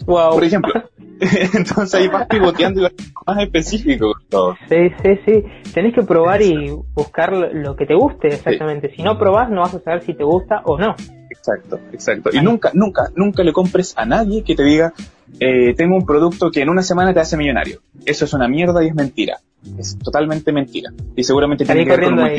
Wow. 0.07 0.35
Por 0.35 0.45
ejemplo. 0.45 0.73
Entonces 1.55 1.95
ahí 1.95 2.09
vas 2.09 2.27
pivoteando 2.27 2.81
y 2.81 2.83
vas 2.85 2.93
más 3.27 3.39
específico 3.43 4.15
todo. 4.29 4.57
Sí, 4.69 4.91
sí, 5.03 5.21
sí. 5.25 5.45
Tenés 5.73 5.95
que 5.95 6.03
probar 6.03 6.43
y 6.43 6.71
buscar 6.95 7.33
lo 7.33 7.77
que 7.77 7.87
te 7.87 7.95
guste 7.95 8.29
exactamente. 8.29 8.95
Si 8.95 9.03
no 9.03 9.19
probás, 9.19 9.51
no 9.51 9.63
vas 9.63 9.75
a 9.75 9.81
saber 9.81 10.03
si 10.03 10.15
te 10.15 10.25
gusta 10.25 10.61
o 10.65 10.79
no. 10.79 10.95
Exacto, 11.31 11.81
exacto. 11.93 12.31
Y 12.33 12.41
nunca, 12.41 12.71
nunca, 12.75 13.11
nunca 13.15 13.43
le 13.43 13.53
compres 13.53 13.95
a 13.97 14.05
nadie 14.05 14.43
que 14.43 14.55
te 14.55 14.65
diga, 14.65 14.93
eh, 15.41 15.75
tengo 15.75 15.97
un 15.97 16.05
producto 16.05 16.51
que 16.51 16.63
en 16.63 16.69
una 16.69 16.83
semana 16.83 17.15
te 17.15 17.21
hace 17.21 17.37
millonario. 17.37 17.81
Eso 18.05 18.25
es 18.25 18.33
una 18.35 18.49
mierda 18.49 18.85
y 18.85 18.89
es 18.89 18.95
mentira. 18.95 19.39
Es 19.79 19.99
totalmente 19.99 20.53
mentira. 20.53 20.91
Y 21.15 21.25
seguramente 21.25 21.65
tiene 21.65 21.85
que 21.85 21.91
ver 21.91 22.05
con 22.05 22.19
un 22.19 22.31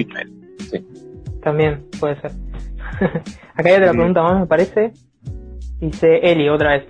Sí. 0.60 0.86
También 1.42 1.86
puede 2.00 2.20
ser. 2.22 2.32
Acá 3.56 3.70
ya 3.70 3.80
te 3.80 3.86
la 3.86 3.92
pregunta 3.92 4.22
más, 4.22 4.40
me 4.42 4.48
parece. 4.48 4.94
Dice 5.80 6.20
Eli 6.24 6.50
otra 6.50 6.78
vez. 6.78 6.86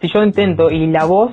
Si 0.00 0.08
yo 0.12 0.22
intento 0.22 0.70
y 0.70 0.86
la 0.86 1.04
voz 1.04 1.32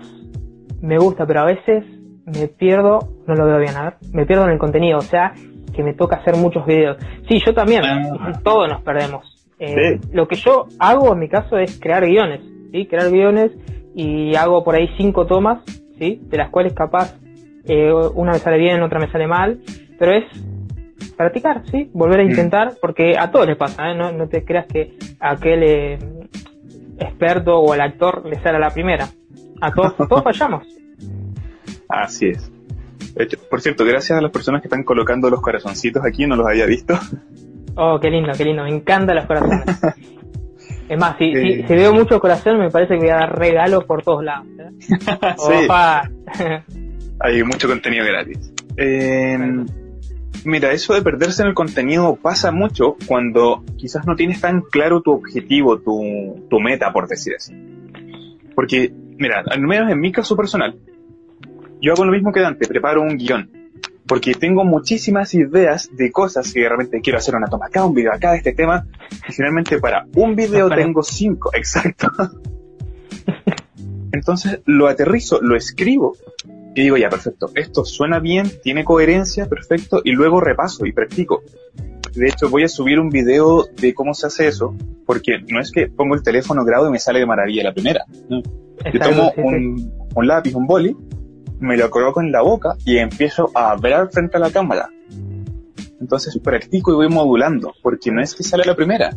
me 0.82 0.98
gusta, 0.98 1.26
pero 1.26 1.42
a 1.42 1.46
veces 1.46 1.84
me 2.26 2.48
pierdo, 2.48 3.00
no 3.28 3.36
lo 3.36 3.46
veo 3.46 3.60
bien, 3.60 3.76
a 3.76 3.84
ver, 3.84 3.94
me 4.14 4.26
pierdo 4.26 4.46
en 4.46 4.52
el 4.52 4.58
contenido, 4.58 4.98
o 4.98 5.02
sea, 5.02 5.34
que 5.74 5.84
me 5.84 5.94
toca 5.94 6.18
hacer 6.18 6.36
muchos 6.36 6.66
videos. 6.66 6.98
Sí, 7.28 7.40
yo 7.46 7.54
también, 7.54 7.84
ah. 7.84 8.40
todos 8.44 8.70
nos 8.70 8.82
perdemos. 8.82 9.32
Eh, 9.60 10.00
lo 10.12 10.28
que 10.28 10.36
yo 10.36 10.68
hago 10.80 11.14
en 11.14 11.20
mi 11.20 11.30
caso 11.30 11.58
es 11.58 11.80
crear 11.80 12.06
guiones, 12.06 12.42
¿sí? 12.72 12.88
Crear 12.88 13.10
guiones 13.10 13.52
y 13.96 14.36
hago 14.36 14.64
por 14.64 14.76
ahí 14.76 14.90
cinco 14.98 15.26
tomas, 15.26 15.64
¿sí? 15.98 16.22
De 16.24 16.38
las 16.38 16.50
cuales 16.50 16.74
capaz 16.74 17.18
eh, 17.68 17.92
una 18.16 18.34
me 18.34 18.40
sale 18.40 18.58
bien, 18.58 18.82
otra 18.82 19.00
me 19.00 19.12
sale 19.12 19.28
mal, 19.28 19.60
pero 19.98 20.12
es 20.12 20.26
practicar, 21.16 21.64
¿sí? 21.72 21.90
Volver 21.94 22.20
a 22.20 22.24
mm. 22.24 22.30
intentar, 22.30 22.74
porque 22.82 23.16
a 23.18 23.32
todos 23.32 23.48
les 23.48 23.58
pasa, 23.58 23.92
¿eh? 23.92 23.96
No, 23.96 24.28
te 24.28 24.44
creas 24.44 24.66
que 24.68 24.98
aquel 25.20 25.64
eh, 25.64 26.00
experto 27.00 27.58
o 27.60 27.74
el 27.74 27.82
actor 27.82 28.26
le 28.26 28.40
sale 28.42 28.58
a 28.58 28.60
la 28.60 28.70
primera. 28.70 29.10
A 29.62 29.72
todos, 29.72 29.96
todos 30.10 30.24
fallamos. 30.24 30.68
Así 31.90 32.30
es. 32.30 32.52
Por 33.50 33.62
cierto, 33.62 33.86
gracias 33.86 34.18
a 34.18 34.22
las 34.22 34.32
personas 34.32 34.62
que 34.62 34.68
están 34.68 34.84
colocando 34.84 35.30
los 35.30 35.42
corazoncitos 35.42 36.04
aquí, 36.06 36.28
no 36.28 36.36
los 36.36 36.48
había 36.48 36.66
visto. 36.66 36.98
Oh, 37.78 38.00
qué 38.00 38.10
lindo, 38.10 38.32
qué 38.38 38.46
lindo, 38.46 38.64
me 38.64 38.70
encantan 38.70 39.18
los 39.18 39.26
corazones. 39.26 39.66
es 40.88 40.98
más, 40.98 41.18
si, 41.18 41.34
si, 41.34 41.74
veo 41.74 41.94
mucho 41.94 42.22
corazón, 42.22 42.58
me 42.58 42.70
parece 42.70 42.94
que 42.94 43.02
voy 43.02 43.10
a 43.10 43.16
dar 43.16 43.38
regalos 43.38 43.84
por 43.84 44.02
todos 44.02 44.24
lados. 44.24 44.48
¿eh? 44.58 44.70
sí. 45.38 46.48
Hay 47.20 47.44
mucho 47.44 47.68
contenido 47.68 48.06
gratis. 48.06 48.54
Eh, 48.78 49.38
Mira, 50.46 50.72
eso 50.72 50.94
de 50.94 51.02
perderse 51.02 51.42
en 51.42 51.48
el 51.48 51.56
contenido 51.56 52.18
pasa 52.22 52.52
mucho 52.52 52.98
cuando 53.08 53.64
quizás 53.78 54.06
no 54.06 54.16
tienes 54.16 54.42
tan 54.42 54.62
claro 54.62 55.02
tu 55.02 55.12
objetivo, 55.12 55.80
tu, 55.80 56.46
tu 56.48 56.60
meta, 56.60 56.94
por 56.94 57.08
decir 57.08 57.34
así. 57.36 57.54
Porque, 58.54 58.94
mira, 59.18 59.44
al 59.50 59.60
menos 59.62 59.92
en 59.92 60.00
mi 60.00 60.12
caso 60.12 60.38
personal, 60.38 60.78
yo 61.82 61.94
hago 61.94 62.06
lo 62.06 62.12
mismo 62.12 62.32
que 62.32 62.42
Dante, 62.42 62.68
preparo 62.68 63.02
un 63.02 63.18
guion. 63.18 63.50
Porque 64.08 64.36
tengo 64.36 64.64
muchísimas 64.64 65.34
ideas 65.34 65.90
de 65.92 66.12
cosas 66.12 66.54
que 66.54 66.60
realmente 66.60 67.02
quiero 67.02 67.18
hacer 67.18 67.34
una 67.34 67.48
toma 67.48 67.66
acá, 67.66 67.84
un 67.84 67.96
video 67.96 68.14
acá 68.14 68.32
de 68.32 68.38
este 68.38 68.54
tema. 68.54 68.86
Y 69.28 69.34
finalmente 69.34 69.80
para 69.80 70.06
un 70.14 70.36
video 70.36 70.70
tengo 70.70 71.02
cinco, 71.02 71.50
exacto. 71.56 72.12
Entonces 74.12 74.62
lo 74.66 74.88
aterrizo, 74.88 75.42
lo 75.42 75.56
escribo 75.56 76.16
y 76.76 76.82
digo, 76.82 76.98
ya, 76.98 77.10
perfecto, 77.10 77.50
esto 77.56 77.86
suena 77.86 78.20
bien, 78.20 78.52
tiene 78.62 78.84
coherencia, 78.84 79.48
perfecto, 79.48 80.02
y 80.04 80.12
luego 80.12 80.42
repaso 80.42 80.86
y 80.86 80.92
practico. 80.92 81.42
De 82.14 82.28
hecho, 82.28 82.50
voy 82.50 82.64
a 82.64 82.68
subir 82.68 83.00
un 83.00 83.10
video 83.10 83.66
de 83.80 83.94
cómo 83.94 84.14
se 84.14 84.28
hace 84.28 84.48
eso, 84.48 84.76
porque 85.06 85.40
no 85.48 85.62
es 85.62 85.72
que 85.72 85.88
pongo 85.88 86.16
el 86.16 86.24
teléfono 86.24 86.66
grado 86.66 86.90
y 86.90 86.92
me 86.92 87.00
sale 87.00 87.20
de 87.20 87.26
maravilla 87.26 87.64
la 87.64 87.74
primera. 87.74 88.06
Yo 88.30 89.00
tomo 89.00 89.32
un, 89.38 89.92
un, 90.14 90.28
lápiz, 90.28 90.54
un 90.54 90.68
boli, 90.68 90.96
me 91.60 91.78
lo 91.78 91.90
coloco 91.90 92.20
en 92.20 92.34
la 92.34 92.42
boca 92.42 92.76
y 92.86 92.98
empiezo 92.98 93.52
a 93.56 93.72
hablar 93.72 94.10
frente 94.12 94.36
a 94.36 94.42
la 94.42 94.52
cámara. 94.52 94.90
Entonces 96.02 96.38
practico 96.40 96.92
y 96.92 96.96
voy 96.96 97.10
modulando, 97.10 97.74
porque 97.82 98.12
no 98.12 98.22
es 98.22 98.36
que 98.36 98.44
sale 98.44 98.66
la 98.66 98.76
primera. 98.76 99.16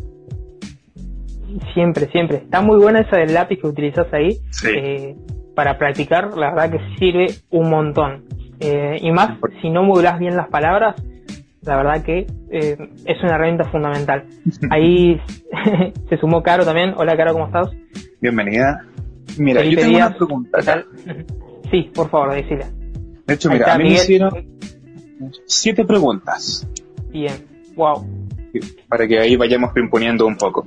Siempre, 1.73 2.09
siempre. 2.11 2.37
Está 2.37 2.61
muy 2.61 2.77
buena 2.77 3.01
esa 3.01 3.17
del 3.17 3.33
lápiz 3.33 3.59
que 3.59 3.67
utilizas 3.67 4.07
ahí. 4.13 4.39
Sí. 4.51 4.67
Eh, 4.69 5.15
para 5.59 5.77
practicar, 5.77 6.37
la 6.37 6.51
verdad 6.51 6.71
que 6.71 6.95
sirve 6.97 7.27
un 7.49 7.69
montón. 7.69 8.23
Eh, 8.61 8.97
y 9.01 9.11
más, 9.11 9.37
si 9.61 9.69
no 9.69 9.83
modulas 9.83 10.17
bien 10.17 10.37
las 10.37 10.47
palabras, 10.47 10.95
la 11.63 11.75
verdad 11.75 12.01
que 12.01 12.27
eh, 12.49 12.77
es 13.03 13.21
una 13.21 13.35
herramienta 13.35 13.65
fundamental. 13.65 14.23
Ahí 14.71 15.19
se 16.09 16.15
sumó 16.15 16.41
Caro 16.43 16.63
también. 16.63 16.93
Hola 16.95 17.17
Caro, 17.17 17.33
¿cómo 17.33 17.47
estás? 17.47 17.71
Bienvenida. 18.21 18.85
Mira, 19.37 19.61
yo 19.65 19.77
tengo 19.77 19.97
una 19.97 20.15
pregunta. 20.15 20.85
Sí, 21.69 21.91
por 21.93 22.09
favor, 22.09 22.35
decile. 22.35 22.63
De 23.27 23.33
hecho, 23.33 23.49
mira, 23.49 23.73
a 23.73 23.77
mí 23.77 23.83
me 23.83 23.93
hicieron 23.95 24.31
siete 25.45 25.83
preguntas. 25.83 26.65
Bien, 27.11 27.33
wow. 27.75 28.07
Para 28.87 29.05
que 29.05 29.19
ahí 29.19 29.35
vayamos 29.35 29.75
imponiendo 29.75 30.25
un 30.25 30.37
poco. 30.37 30.65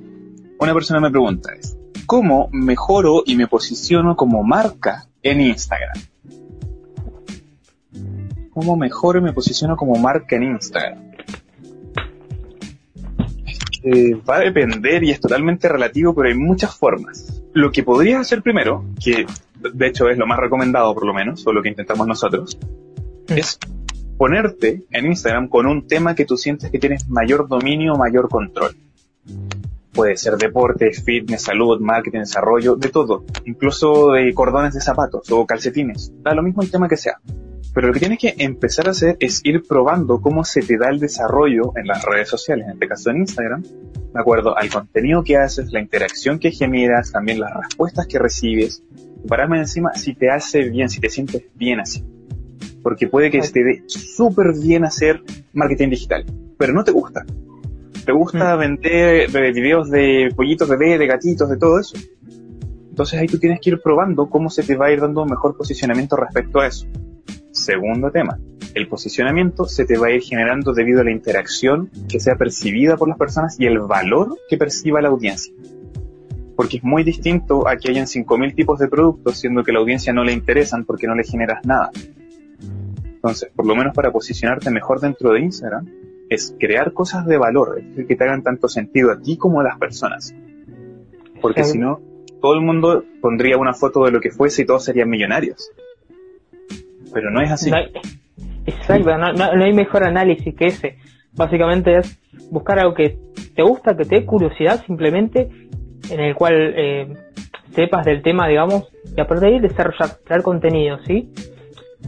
Una 0.58 0.74
persona 0.74 1.00
me 1.00 1.10
pregunta 1.10 1.50
es, 1.58 1.78
cómo 2.06 2.48
mejoro 2.52 3.22
y 3.26 3.36
me 3.36 3.46
posiciono 3.46 4.16
como 4.16 4.42
marca 4.42 5.06
en 5.22 5.40
Instagram. 5.40 5.96
¿Cómo 8.50 8.76
mejoro 8.76 9.18
y 9.18 9.22
me 9.22 9.32
posiciono 9.32 9.76
como 9.76 9.94
marca 9.96 10.36
en 10.36 10.42
Instagram? 10.44 11.12
va 14.28 14.36
a 14.36 14.40
depender 14.40 15.02
y 15.02 15.10
es 15.10 15.20
totalmente 15.20 15.68
relativo, 15.68 16.14
pero 16.14 16.28
hay 16.28 16.36
muchas 16.36 16.76
formas. 16.76 17.42
Lo 17.52 17.70
que 17.72 17.82
podrías 17.82 18.20
hacer 18.20 18.42
primero, 18.42 18.84
que 19.02 19.26
de 19.74 19.86
hecho 19.86 20.08
es 20.08 20.18
lo 20.18 20.26
más 20.26 20.38
recomendado 20.38 20.94
por 20.94 21.06
lo 21.06 21.12
menos, 21.12 21.46
o 21.46 21.52
lo 21.52 21.62
que 21.62 21.68
intentamos 21.68 22.06
nosotros, 22.06 22.58
mm. 23.28 23.32
es 23.32 23.58
ponerte 24.16 24.84
en 24.90 25.06
Instagram 25.06 25.48
con 25.48 25.66
un 25.66 25.86
tema 25.86 26.14
que 26.14 26.24
tú 26.24 26.36
sientes 26.36 26.70
que 26.70 26.78
tienes 26.78 27.08
mayor 27.08 27.48
dominio 27.48 27.94
o 27.94 27.98
mayor 27.98 28.28
control. 28.28 28.76
Puede 29.92 30.16
ser 30.16 30.36
deporte, 30.36 30.90
fitness, 30.92 31.42
salud, 31.42 31.78
marketing, 31.80 32.20
desarrollo, 32.20 32.76
de 32.76 32.88
todo. 32.88 33.24
Incluso 33.44 34.12
de 34.12 34.32
cordones 34.32 34.72
de 34.74 34.80
zapatos 34.80 35.30
o 35.30 35.46
calcetines. 35.46 36.12
Da 36.22 36.34
lo 36.34 36.42
mismo 36.42 36.62
el 36.62 36.70
tema 36.70 36.88
que 36.88 36.96
sea. 36.96 37.20
Pero 37.74 37.88
lo 37.88 37.92
que 37.92 38.00
tienes 38.00 38.18
que 38.18 38.34
empezar 38.38 38.88
a 38.88 38.90
hacer 38.90 39.16
es 39.20 39.40
ir 39.44 39.66
probando 39.66 40.20
cómo 40.20 40.44
se 40.44 40.60
te 40.60 40.76
da 40.76 40.90
el 40.90 40.98
desarrollo 40.98 41.72
en 41.76 41.86
las 41.86 42.04
redes 42.04 42.28
sociales, 42.28 42.66
en 42.66 42.72
este 42.74 42.88
caso 42.88 43.10
en 43.10 43.18
Instagram, 43.18 43.62
de 43.62 44.20
acuerdo 44.20 44.56
al 44.56 44.68
contenido 44.68 45.24
que 45.24 45.38
haces, 45.38 45.72
la 45.72 45.80
interacción 45.80 46.38
que 46.38 46.50
generas, 46.50 47.12
también 47.12 47.40
las 47.40 47.54
respuestas 47.54 48.06
que 48.06 48.18
recibes. 48.18 48.82
Pararme 49.26 49.58
encima 49.58 49.94
si 49.94 50.14
te 50.14 50.30
hace 50.30 50.68
bien, 50.68 50.90
si 50.90 51.00
te 51.00 51.08
sientes 51.08 51.44
bien 51.54 51.80
así. 51.80 52.04
Porque 52.82 53.08
puede 53.08 53.30
que 53.30 53.40
te 53.40 53.64
dé 53.64 53.82
súper 53.86 54.52
bien 54.60 54.84
hacer 54.84 55.22
marketing 55.52 55.90
digital, 55.90 56.26
pero 56.58 56.74
no 56.74 56.84
te 56.84 56.92
gusta 56.92 57.24
te 58.04 58.12
gusta 58.12 58.56
mm. 58.56 58.58
vender 58.58 59.52
videos 59.52 59.90
de 59.90 60.32
pollitos 60.34 60.68
bebé, 60.68 60.98
de 60.98 61.06
gatitos, 61.06 61.48
de 61.48 61.56
todo 61.56 61.78
eso. 61.78 61.96
Entonces 62.90 63.18
ahí 63.18 63.26
tú 63.26 63.38
tienes 63.38 63.60
que 63.60 63.70
ir 63.70 63.80
probando 63.80 64.28
cómo 64.28 64.50
se 64.50 64.62
te 64.62 64.76
va 64.76 64.86
a 64.86 64.92
ir 64.92 65.00
dando 65.00 65.22
un 65.22 65.30
mejor 65.30 65.56
posicionamiento 65.56 66.16
respecto 66.16 66.60
a 66.60 66.66
eso. 66.66 66.86
Segundo 67.50 68.10
tema, 68.10 68.38
el 68.74 68.88
posicionamiento 68.88 69.66
se 69.66 69.84
te 69.84 69.96
va 69.96 70.08
a 70.08 70.10
ir 70.10 70.22
generando 70.22 70.72
debido 70.72 71.00
a 71.00 71.04
la 71.04 71.10
interacción 71.10 71.90
que 72.08 72.20
sea 72.20 72.36
percibida 72.36 72.96
por 72.96 73.08
las 73.08 73.18
personas 73.18 73.58
y 73.58 73.66
el 73.66 73.78
valor 73.80 74.36
que 74.48 74.56
perciba 74.56 75.00
la 75.00 75.08
audiencia. 75.08 75.54
Porque 76.56 76.78
es 76.78 76.84
muy 76.84 77.02
distinto 77.02 77.66
a 77.66 77.76
que 77.76 77.90
hayan 77.90 78.06
5.000 78.06 78.54
tipos 78.54 78.78
de 78.78 78.88
productos, 78.88 79.38
siendo 79.38 79.62
que 79.62 79.70
a 79.70 79.74
la 79.74 79.80
audiencia 79.80 80.12
no 80.12 80.22
le 80.22 80.32
interesan 80.32 80.84
porque 80.84 81.06
no 81.06 81.14
le 81.14 81.24
generas 81.24 81.64
nada. 81.64 81.90
Entonces, 83.04 83.50
por 83.54 83.66
lo 83.66 83.74
menos 83.74 83.94
para 83.94 84.10
posicionarte 84.10 84.70
mejor 84.70 85.00
dentro 85.00 85.32
de 85.32 85.40
Instagram, 85.40 85.86
es 86.34 86.56
crear 86.58 86.92
cosas 86.92 87.26
de 87.26 87.38
valor, 87.38 87.78
es 87.78 87.88
decir, 87.88 88.06
que 88.06 88.16
te 88.16 88.24
hagan 88.24 88.42
tanto 88.42 88.68
sentido 88.68 89.10
a 89.12 89.20
ti 89.20 89.36
como 89.36 89.60
a 89.60 89.64
las 89.64 89.78
personas. 89.78 90.34
Porque 91.40 91.64
si 91.64 91.78
no, 91.78 92.00
todo 92.40 92.54
el 92.54 92.60
mundo 92.60 93.04
pondría 93.20 93.56
una 93.56 93.74
foto 93.74 94.04
de 94.04 94.10
lo 94.10 94.20
que 94.20 94.30
fuese 94.30 94.62
y 94.62 94.66
todos 94.66 94.84
serían 94.84 95.08
millonarios. 95.08 95.70
Pero 97.12 97.30
no 97.30 97.40
es 97.40 97.50
así. 97.50 97.70
No 97.70 97.76
hay, 97.76 97.92
exacto, 98.66 99.16
no, 99.16 99.64
hay 99.64 99.72
mejor 99.72 100.04
análisis 100.04 100.54
que 100.54 100.66
ese. 100.66 100.98
Básicamente 101.34 101.98
es 101.98 102.18
buscar 102.50 102.78
algo 102.78 102.94
que 102.94 103.18
te 103.54 103.62
gusta, 103.62 103.96
que 103.96 104.04
te 104.04 104.16
dé 104.16 104.26
curiosidad 104.26 104.84
simplemente, 104.86 105.48
en 106.10 106.20
el 106.20 106.34
cual 106.34 106.74
eh, 106.76 107.14
sepas 107.74 108.04
del 108.04 108.22
tema, 108.22 108.48
digamos, 108.48 108.92
y 109.16 109.20
a 109.20 109.26
partir 109.26 109.48
de 109.48 109.54
ahí 109.54 109.60
desarrollar, 109.60 110.18
crear 110.24 110.42
contenido, 110.42 110.98
¿sí? 111.06 111.32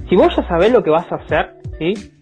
Si 0.08 0.16
vos 0.16 0.34
ya 0.36 0.46
sabés 0.46 0.72
lo 0.72 0.82
que 0.82 0.90
vas 0.90 1.10
a 1.10 1.16
hacer, 1.16 1.54
¿sí? 1.78 2.13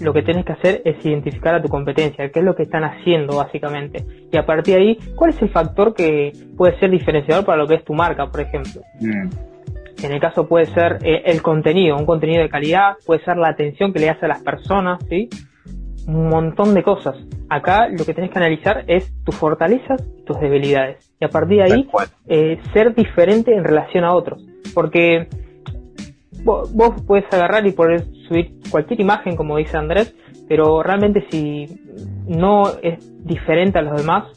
Lo 0.00 0.12
que 0.12 0.22
tienes 0.22 0.44
que 0.44 0.52
hacer 0.52 0.82
es 0.84 1.04
identificar 1.04 1.54
a 1.54 1.62
tu 1.62 1.68
competencia, 1.68 2.30
qué 2.30 2.40
es 2.40 2.44
lo 2.44 2.54
que 2.54 2.62
están 2.62 2.84
haciendo 2.84 3.36
básicamente. 3.36 4.04
Y 4.32 4.36
a 4.36 4.46
partir 4.46 4.74
de 4.74 4.80
ahí, 4.80 4.98
¿cuál 5.14 5.30
es 5.30 5.42
el 5.42 5.50
factor 5.50 5.94
que 5.94 6.32
puede 6.56 6.78
ser 6.78 6.90
diferenciador 6.90 7.44
para 7.44 7.58
lo 7.58 7.66
que 7.66 7.74
es 7.74 7.84
tu 7.84 7.92
marca, 7.92 8.26
por 8.26 8.40
ejemplo? 8.40 8.80
En 10.02 10.12
el 10.12 10.20
caso 10.20 10.48
puede 10.48 10.66
ser 10.66 10.98
eh, 11.02 11.22
el 11.26 11.42
contenido, 11.42 11.96
un 11.96 12.06
contenido 12.06 12.42
de 12.42 12.48
calidad, 12.48 12.94
puede 13.04 13.22
ser 13.24 13.36
la 13.36 13.48
atención 13.48 13.92
que 13.92 13.98
le 13.98 14.08
hace 14.08 14.24
a 14.24 14.28
las 14.28 14.42
personas, 14.42 14.98
¿sí? 15.08 15.28
Un 16.06 16.28
montón 16.28 16.74
de 16.74 16.82
cosas. 16.82 17.16
Acá 17.50 17.88
lo 17.88 18.04
que 18.06 18.14
tienes 18.14 18.32
que 18.32 18.38
analizar 18.38 18.84
es 18.86 19.12
tus 19.24 19.34
fortalezas 19.36 20.02
y 20.18 20.24
tus 20.24 20.40
debilidades. 20.40 21.12
Y 21.20 21.26
a 21.26 21.28
partir 21.28 21.58
de 21.58 21.62
ahí, 21.64 21.88
eh, 22.26 22.58
ser 22.72 22.94
diferente 22.94 23.54
en 23.54 23.64
relación 23.64 24.04
a 24.04 24.14
otros. 24.14 24.42
Porque 24.74 25.28
vos, 26.44 27.02
puedes 27.06 27.30
agarrar 27.32 27.66
y 27.66 27.72
poder 27.72 28.04
subir 28.30 28.60
cualquier 28.70 29.00
imagen, 29.00 29.34
como 29.36 29.56
dice 29.56 29.76
Andrés, 29.76 30.14
pero 30.48 30.82
realmente 30.82 31.26
si 31.30 31.66
no 32.28 32.62
es 32.80 32.98
diferente 33.24 33.80
a 33.80 33.82
los 33.82 34.00
demás, 34.00 34.28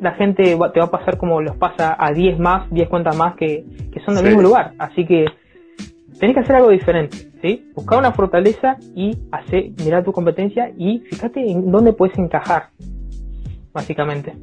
la 0.00 0.12
gente 0.12 0.44
te 0.44 0.54
va 0.56 0.86
a 0.86 0.90
pasar 0.90 1.18
como 1.18 1.42
los 1.42 1.56
pasa 1.56 1.94
a 1.98 2.12
10 2.12 2.38
más, 2.38 2.70
10 2.70 2.88
cuentas 2.88 3.14
más 3.16 3.36
que, 3.36 3.64
son 4.04 4.14
del 4.14 4.24
mismo 4.24 4.40
lugar. 4.40 4.72
Así 4.78 5.06
que 5.06 5.26
tenés 6.18 6.34
que 6.34 6.40
hacer 6.40 6.56
algo 6.56 6.70
diferente, 6.70 7.16
¿sí? 7.42 7.70
Buscar 7.74 7.98
una 7.98 8.12
fortaleza 8.12 8.78
y 8.94 9.16
hacer, 9.30 9.72
mirar 9.84 10.04
tu 10.04 10.12
competencia 10.12 10.72
y 10.78 11.00
fíjate 11.00 11.40
en 11.40 11.70
dónde 11.70 11.92
puedes 11.92 12.18
encajar, 12.18 12.70
básicamente. 13.74 14.34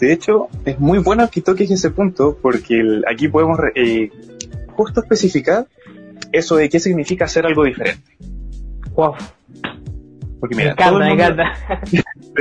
De 0.00 0.12
hecho, 0.12 0.48
es 0.64 0.78
muy 0.80 0.98
bueno 0.98 1.28
que 1.30 1.40
toques 1.40 1.70
ese 1.70 1.90
punto 1.90 2.36
porque 2.40 3.00
aquí 3.08 3.28
podemos 3.28 3.58
eh, 3.74 4.10
justo 4.76 5.00
especificar 5.00 5.66
eso 6.32 6.56
de 6.56 6.68
qué 6.68 6.80
significa 6.80 7.24
hacer 7.24 7.46
algo 7.46 7.64
diferente. 7.64 8.16
Wow. 8.92 9.14
Porque 10.40 10.54
mira, 10.54 10.74
todo 10.74 11.00
el 11.00 11.16
mundo 11.16 11.24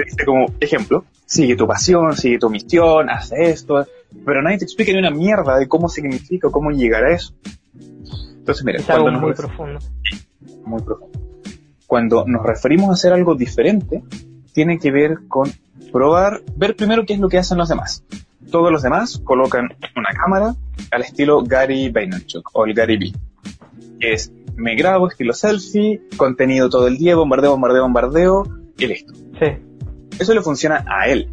dice 0.06 0.26
como 0.26 0.46
ejemplo, 0.60 1.06
sigue 1.26 1.56
tu 1.56 1.68
pasión, 1.68 2.16
sigue 2.16 2.38
tu 2.38 2.50
misión, 2.50 3.10
haz 3.10 3.32
esto, 3.32 3.88
pero 4.26 4.42
nadie 4.42 4.60
te 4.60 4.66
explica 4.66 4.92
ni 4.92 5.00
una 5.00 5.12
mierda 5.12 5.58
de 5.58 5.68
cómo 5.68 5.90
significa 5.90 6.48
o 6.48 6.52
cómo 6.52 6.72
llegar 6.72 7.06
a 7.06 7.14
eso. 7.14 7.34
Entonces, 8.38 8.64
mira, 8.64 8.82
cuando 8.86 9.20
muy 9.20 9.34
profundo. 9.34 9.80
Muy 10.64 10.82
profundo. 10.82 11.20
Cuando 11.86 12.26
nos 12.26 12.46
referimos 12.46 12.90
a 12.90 12.94
hacer 12.94 13.14
algo 13.14 13.36
diferente, 13.36 14.04
tiene 14.54 14.78
que 14.78 14.92
ver 14.92 15.20
con 15.28 15.52
probar, 15.92 16.42
ver 16.56 16.76
primero 16.76 17.06
qué 17.06 17.14
es 17.14 17.20
lo 17.20 17.30
que 17.30 17.38
hacen 17.38 17.58
los 17.58 17.70
demás. 17.70 18.04
Todos 18.52 18.72
los 18.72 18.82
demás 18.82 19.20
colocan 19.24 19.70
una 19.96 20.10
cámara 20.12 20.56
al 20.92 21.02
estilo 21.02 21.44
Gary 21.44 21.90
Vaynerchuk 21.90 22.50
o 22.54 22.66
el 22.66 22.74
Gary 22.74 22.98
B. 22.98 23.12
Que 24.00 24.14
es, 24.14 24.32
me 24.56 24.76
grabo 24.76 25.08
estilo 25.08 25.34
selfie, 25.34 26.02
contenido 26.18 26.70
todo 26.70 26.88
el 26.88 26.98
día, 26.98 27.16
bombardeo, 27.16 27.52
bombardeo, 27.52 27.84
bombardeo, 27.84 28.44
y 28.78 28.88
listo. 28.88 29.14
Sí. 29.14 29.48
Eso 30.20 30.34
le 30.34 30.42
funciona 30.42 30.84
a 30.88 31.08
él. 31.08 31.30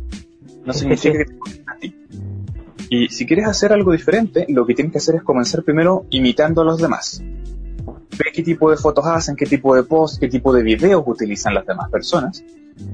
No 0.65 0.73
significa 0.73 1.19
que 1.19 1.25
te 1.25 1.35
funcione 1.35 1.65
a 1.67 1.79
ti. 1.79 1.95
Y 2.91 3.09
si 3.09 3.27
quieres 3.27 3.47
hacer 3.47 3.73
algo 3.73 3.93
diferente, 3.93 4.47
lo 4.49 4.67
que 4.67 4.75
tienes 4.75 4.93
que 4.93 4.99
hacer 4.99 5.17
es 5.17 5.23
comenzar 5.23 5.63
primero 5.63 6.07
imitando 6.11 6.63
a 6.63 6.65
los 6.65 6.79
demás. 6.79 7.23
Ve 7.23 8.31
qué 8.33 8.43
tipo 8.43 8.71
de 8.71 8.77
fotos 8.77 9.07
hacen, 9.07 9.37
qué 9.37 9.47
tipo 9.47 9.75
de 9.75 9.83
posts, 9.83 10.19
qué 10.19 10.29
tipo 10.29 10.53
de 10.53 10.63
videos 10.63 11.03
utilizan 11.07 11.55
las 11.55 11.67
demás 11.67 11.91
personas. 11.91 12.45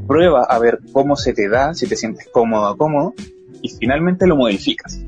Prueba 0.06 0.44
a 0.44 0.58
ver 0.58 0.80
cómo 0.92 1.16
se 1.16 1.32
te 1.32 1.48
da, 1.48 1.74
si 1.74 1.86
te 1.86 1.96
sientes 1.96 2.28
cómodo 2.32 2.72
o 2.72 2.76
cómodo, 2.76 3.14
y 3.62 3.68
finalmente 3.68 4.26
lo 4.26 4.36
modificas. 4.36 5.00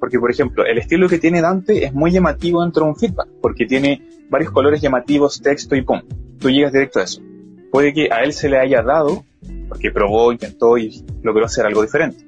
Porque, 0.00 0.18
por 0.18 0.30
ejemplo, 0.30 0.64
el 0.64 0.78
estilo 0.78 1.08
que 1.08 1.18
tiene 1.18 1.42
Dante 1.42 1.84
es 1.84 1.92
muy 1.92 2.10
llamativo 2.10 2.62
dentro 2.62 2.84
de 2.84 2.90
un 2.90 2.96
feedback, 2.96 3.28
porque 3.40 3.66
tiene 3.66 4.02
varios 4.30 4.50
colores 4.50 4.80
llamativos, 4.80 5.40
texto 5.42 5.76
y 5.76 5.82
pum. 5.82 6.00
Tú 6.38 6.50
llegas 6.50 6.72
directo 6.72 7.00
a 7.00 7.04
eso. 7.04 7.20
Puede 7.70 7.92
que 7.92 8.08
a 8.10 8.22
él 8.22 8.32
se 8.32 8.48
le 8.48 8.58
haya 8.58 8.82
dado, 8.82 9.24
porque 9.68 9.90
probó, 9.90 10.32
intentó 10.32 10.78
y 10.78 11.04
logró 11.22 11.44
hacer 11.44 11.66
algo 11.66 11.82
diferente. 11.82 12.24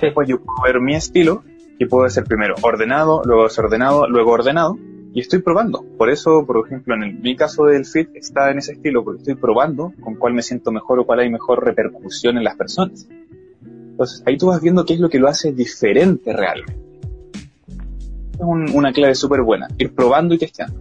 Después 0.00 0.28
yo 0.28 0.42
puedo 0.42 0.62
ver 0.64 0.80
mi 0.80 0.96
estilo, 0.96 1.44
que 1.78 1.86
puedo 1.86 2.08
ser 2.10 2.24
primero 2.24 2.56
ordenado, 2.62 3.22
luego 3.24 3.44
desordenado, 3.44 4.08
luego 4.08 4.32
ordenado, 4.32 4.76
y 5.14 5.20
estoy 5.20 5.40
probando. 5.40 5.84
Por 5.96 6.10
eso, 6.10 6.44
por 6.44 6.66
ejemplo, 6.66 6.94
en 6.94 7.20
mi 7.20 7.36
caso 7.36 7.64
del 7.66 7.84
fit 7.84 8.08
está 8.14 8.50
en 8.50 8.58
ese 8.58 8.72
estilo, 8.72 9.04
porque 9.04 9.18
estoy 9.18 9.36
probando 9.36 9.92
con 10.00 10.16
cuál 10.16 10.34
me 10.34 10.42
siento 10.42 10.72
mejor 10.72 10.98
o 10.98 11.04
cuál 11.04 11.20
hay 11.20 11.30
mejor 11.30 11.64
repercusión 11.64 12.36
en 12.36 12.44
las 12.44 12.56
personas. 12.56 13.08
Entonces, 13.92 14.22
ahí 14.26 14.38
tú 14.38 14.48
vas 14.48 14.60
viendo 14.60 14.84
qué 14.84 14.94
es 14.94 15.00
lo 15.00 15.08
que 15.08 15.18
lo 15.18 15.28
hace 15.28 15.52
diferente 15.52 16.32
realmente. 16.32 16.76
Es 18.32 18.74
una 18.74 18.92
clave 18.92 19.14
súper 19.14 19.42
buena, 19.42 19.68
ir 19.78 19.94
probando 19.94 20.34
y 20.34 20.38
testeando. 20.38 20.80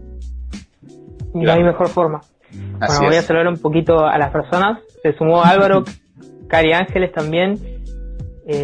Y 1.36 1.39
no 1.39 1.51
hay 1.51 1.63
mejor 1.63 1.89
forma. 1.89 2.22
bueno, 2.51 3.08
voy 3.08 3.15
a 3.15 3.22
saludar 3.22 3.48
un 3.48 3.58
poquito 3.58 4.06
a 4.06 4.18
las 4.18 4.32
personas. 4.32 4.80
Se 5.03 5.15
sumó 5.18 5.44
Álvaro, 5.44 5.84
Cari 6.48 6.74
Ángeles 6.74 7.12
también. 7.12 7.60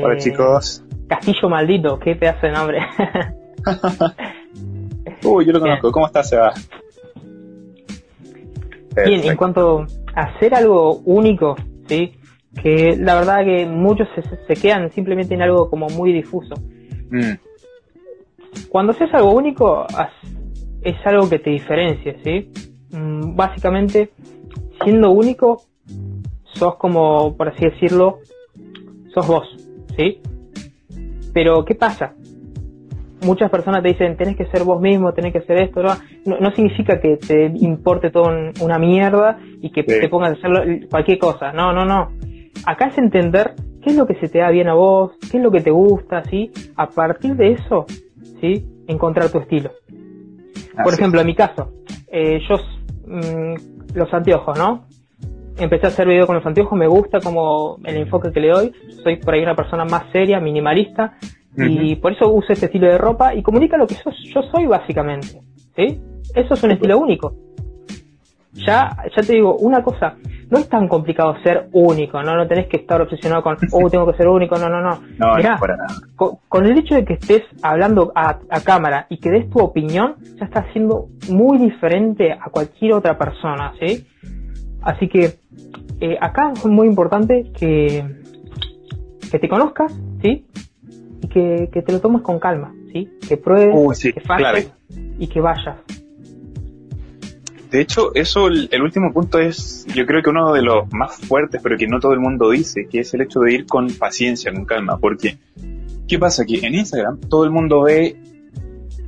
Hola 0.01 0.17
chicos. 0.17 0.83
Castillo 1.07 1.49
Maldito, 1.49 1.99
qué 1.99 2.15
pedazo 2.15 2.47
de 2.47 2.53
nombre. 2.53 2.79
Uy, 5.23 5.45
yo 5.45 5.51
lo 5.51 5.59
conozco. 5.59 5.91
¿Cómo 5.91 6.07
estás, 6.07 6.29
Seba? 6.29 6.53
Bien, 9.05 9.23
en 9.23 9.37
cuanto 9.37 9.85
a 10.15 10.21
hacer 10.21 10.55
algo 10.55 11.01
único, 11.05 11.55
¿sí? 11.87 12.13
Que 12.61 12.95
la 12.97 13.15
verdad 13.15 13.45
que 13.45 13.65
muchos 13.65 14.07
se, 14.47 14.55
quedan 14.55 14.91
simplemente 14.91 15.33
en 15.33 15.41
algo 15.41 15.69
como 15.69 15.87
muy 15.89 16.11
difuso. 16.11 16.55
Mm. 17.11 17.33
Cuando 18.69 18.91
haces 18.93 19.13
algo 19.13 19.31
único, 19.31 19.85
es 20.81 20.95
algo 21.05 21.29
que 21.29 21.39
te 21.39 21.51
diferencia, 21.51 22.15
¿sí? 22.23 22.51
Mm, 22.91 23.35
básicamente, 23.35 24.11
siendo 24.83 25.11
único, 25.11 25.61
sos 26.53 26.75
como, 26.75 27.35
por 27.37 27.49
así 27.49 27.65
decirlo, 27.65 28.19
sos 29.13 29.27
vos, 29.27 29.47
¿sí? 29.95 30.21
Pero, 31.33 31.63
¿qué 31.63 31.75
pasa? 31.75 32.15
muchas 33.25 33.49
personas 33.49 33.81
te 33.81 33.89
dicen, 33.89 34.15
tenés 34.15 34.35
que 34.35 34.45
ser 34.45 34.63
vos 34.63 34.81
mismo, 34.81 35.13
tenés 35.13 35.33
que 35.33 35.39
hacer 35.39 35.57
esto, 35.57 35.81
no, 35.81 36.39
no, 36.39 36.51
significa 36.51 36.99
que 36.99 37.17
te 37.17 37.45
importe 37.45 38.11
todo 38.11 38.29
una 38.61 38.77
mierda 38.77 39.39
y 39.61 39.71
que 39.71 39.83
te 39.83 40.07
pongas 40.09 40.31
a 40.31 40.33
hacer 40.33 40.87
cualquier 40.89 41.17
cosa, 41.17 41.51
no, 41.51 41.73
no, 41.73 41.85
no. 41.85 42.11
Acá 42.67 42.87
es 42.87 42.97
entender 42.97 43.53
qué 43.81 43.91
es 43.91 43.95
lo 43.95 44.05
que 44.05 44.15
se 44.15 44.27
te 44.27 44.39
da 44.39 44.49
bien 44.49 44.67
a 44.67 44.73
vos, 44.73 45.13
qué 45.31 45.37
es 45.37 45.43
lo 45.43 45.51
que 45.51 45.61
te 45.61 45.71
gusta, 45.71 46.21
¿sí? 46.25 46.51
A 46.75 46.89
partir 46.89 47.33
de 47.37 47.53
eso, 47.53 47.85
¿sí? 48.41 48.67
Encontrar 48.89 49.31
tu 49.31 49.37
estilo. 49.37 49.71
Por 50.83 50.93
ejemplo, 50.93 51.21
en 51.21 51.27
mi 51.27 51.33
caso, 51.33 51.71
eh, 52.11 52.41
yo, 52.45 52.57
mm, 53.07 53.95
los 53.95 54.13
anteojos, 54.13 54.59
¿no? 54.59 54.85
Empecé 55.57 55.85
a 55.85 55.89
hacer 55.89 56.09
video 56.09 56.27
con 56.27 56.35
los 56.35 56.45
anteojos, 56.45 56.77
me 56.77 56.87
gusta 56.87 57.21
como 57.21 57.77
el 57.85 57.95
enfoque 57.95 58.33
que 58.33 58.41
le 58.41 58.49
doy, 58.49 58.73
soy 59.01 59.15
por 59.15 59.33
ahí 59.33 59.43
una 59.43 59.55
persona 59.55 59.85
más 59.85 60.11
seria, 60.11 60.41
minimalista, 60.41 61.17
y 61.55 61.95
por 61.95 62.11
eso 62.11 62.29
uso 62.29 62.51
este 62.51 62.65
estilo 62.65 62.87
de 62.87 62.97
ropa 62.97 63.33
y 63.33 63.41
comunica 63.43 63.77
lo 63.77 63.87
que 63.87 63.95
yo 63.95 64.41
soy 64.41 64.67
básicamente. 64.67 65.41
¿sí? 65.73 66.01
Eso 66.35 66.53
es 66.53 66.63
un 66.63 66.71
estilo 66.71 66.99
único. 66.99 67.33
Ya, 68.65 68.97
ya 69.15 69.21
te 69.21 69.33
digo, 69.33 69.55
una 69.57 69.83
cosa, 69.83 70.15
no 70.49 70.57
es 70.57 70.67
tan 70.67 70.87
complicado 70.87 71.35
ser 71.43 71.67
único, 71.71 72.21
¿no? 72.23 72.35
No 72.35 72.47
tenés 72.47 72.67
que 72.67 72.77
estar 72.77 73.01
obsesionado 73.01 73.43
con, 73.43 73.57
oh, 73.71 73.89
tengo 73.91 74.09
que 74.11 74.17
ser 74.17 74.27
único, 74.27 74.57
no, 74.57 74.69
no, 74.69 74.81
no. 74.81 74.99
No, 75.17 75.35
Mirá, 75.35 75.57
para 75.57 75.77
nada. 75.77 75.93
Con, 76.15 76.65
el 76.65 76.77
hecho 76.77 76.95
de 76.95 77.05
que 77.05 77.13
estés 77.13 77.43
hablando 77.61 78.11
a, 78.15 78.39
cámara 78.63 79.05
y 79.09 79.17
que 79.17 79.29
des 79.29 79.49
tu 79.49 79.59
opinión, 79.59 80.15
ya 80.39 80.45
estás 80.45 80.65
siendo 80.73 81.07
muy 81.29 81.57
diferente 81.57 82.33
a 82.33 82.49
cualquier 82.49 82.93
otra 82.93 83.17
persona, 83.17 83.73
¿sí? 83.79 84.07
Así 84.81 85.07
que 85.07 85.35
eh, 85.99 86.17
acá 86.19 86.53
es 86.55 86.65
muy 86.65 86.87
importante 86.87 87.51
que, 87.57 88.03
que 89.31 89.39
te 89.39 89.49
conozcas, 89.49 89.93
¿sí? 90.21 90.45
y 91.21 91.27
que, 91.27 91.81
te 91.81 91.91
lo 91.91 91.99
tomes 91.99 92.21
con 92.21 92.39
calma, 92.39 92.73
¿sí? 92.91 93.09
Que 93.27 93.37
pruebes, 93.37 94.13
que 94.13 94.21
falles 94.21 94.71
y 95.19 95.27
que 95.27 95.41
vayas. 95.41 95.77
De 97.69 97.81
hecho, 97.81 98.13
eso, 98.15 98.47
el, 98.47 98.81
último 98.81 99.11
punto 99.11 99.39
es, 99.39 99.85
yo 99.93 100.05
creo 100.05 100.21
que 100.21 100.29
uno 100.29 100.53
de 100.53 100.61
los 100.61 100.91
más 100.93 101.17
fuertes, 101.17 101.59
pero 101.61 101.77
que 101.77 101.87
no 101.87 101.99
todo 101.99 102.13
el 102.13 102.19
mundo 102.19 102.49
dice, 102.51 102.87
que 102.89 103.01
es 103.01 103.13
el 103.13 103.21
hecho 103.21 103.41
de 103.41 103.53
ir 103.53 103.65
con 103.65 103.89
paciencia, 103.91 104.53
con 104.53 104.65
calma, 104.65 104.97
porque, 104.97 105.37
¿qué 106.07 106.17
pasa? 106.17 106.45
Que 106.45 106.65
en 106.65 106.75
Instagram 106.75 107.19
todo 107.21 107.43
el 107.43 107.51
mundo 107.51 107.83
ve 107.83 108.15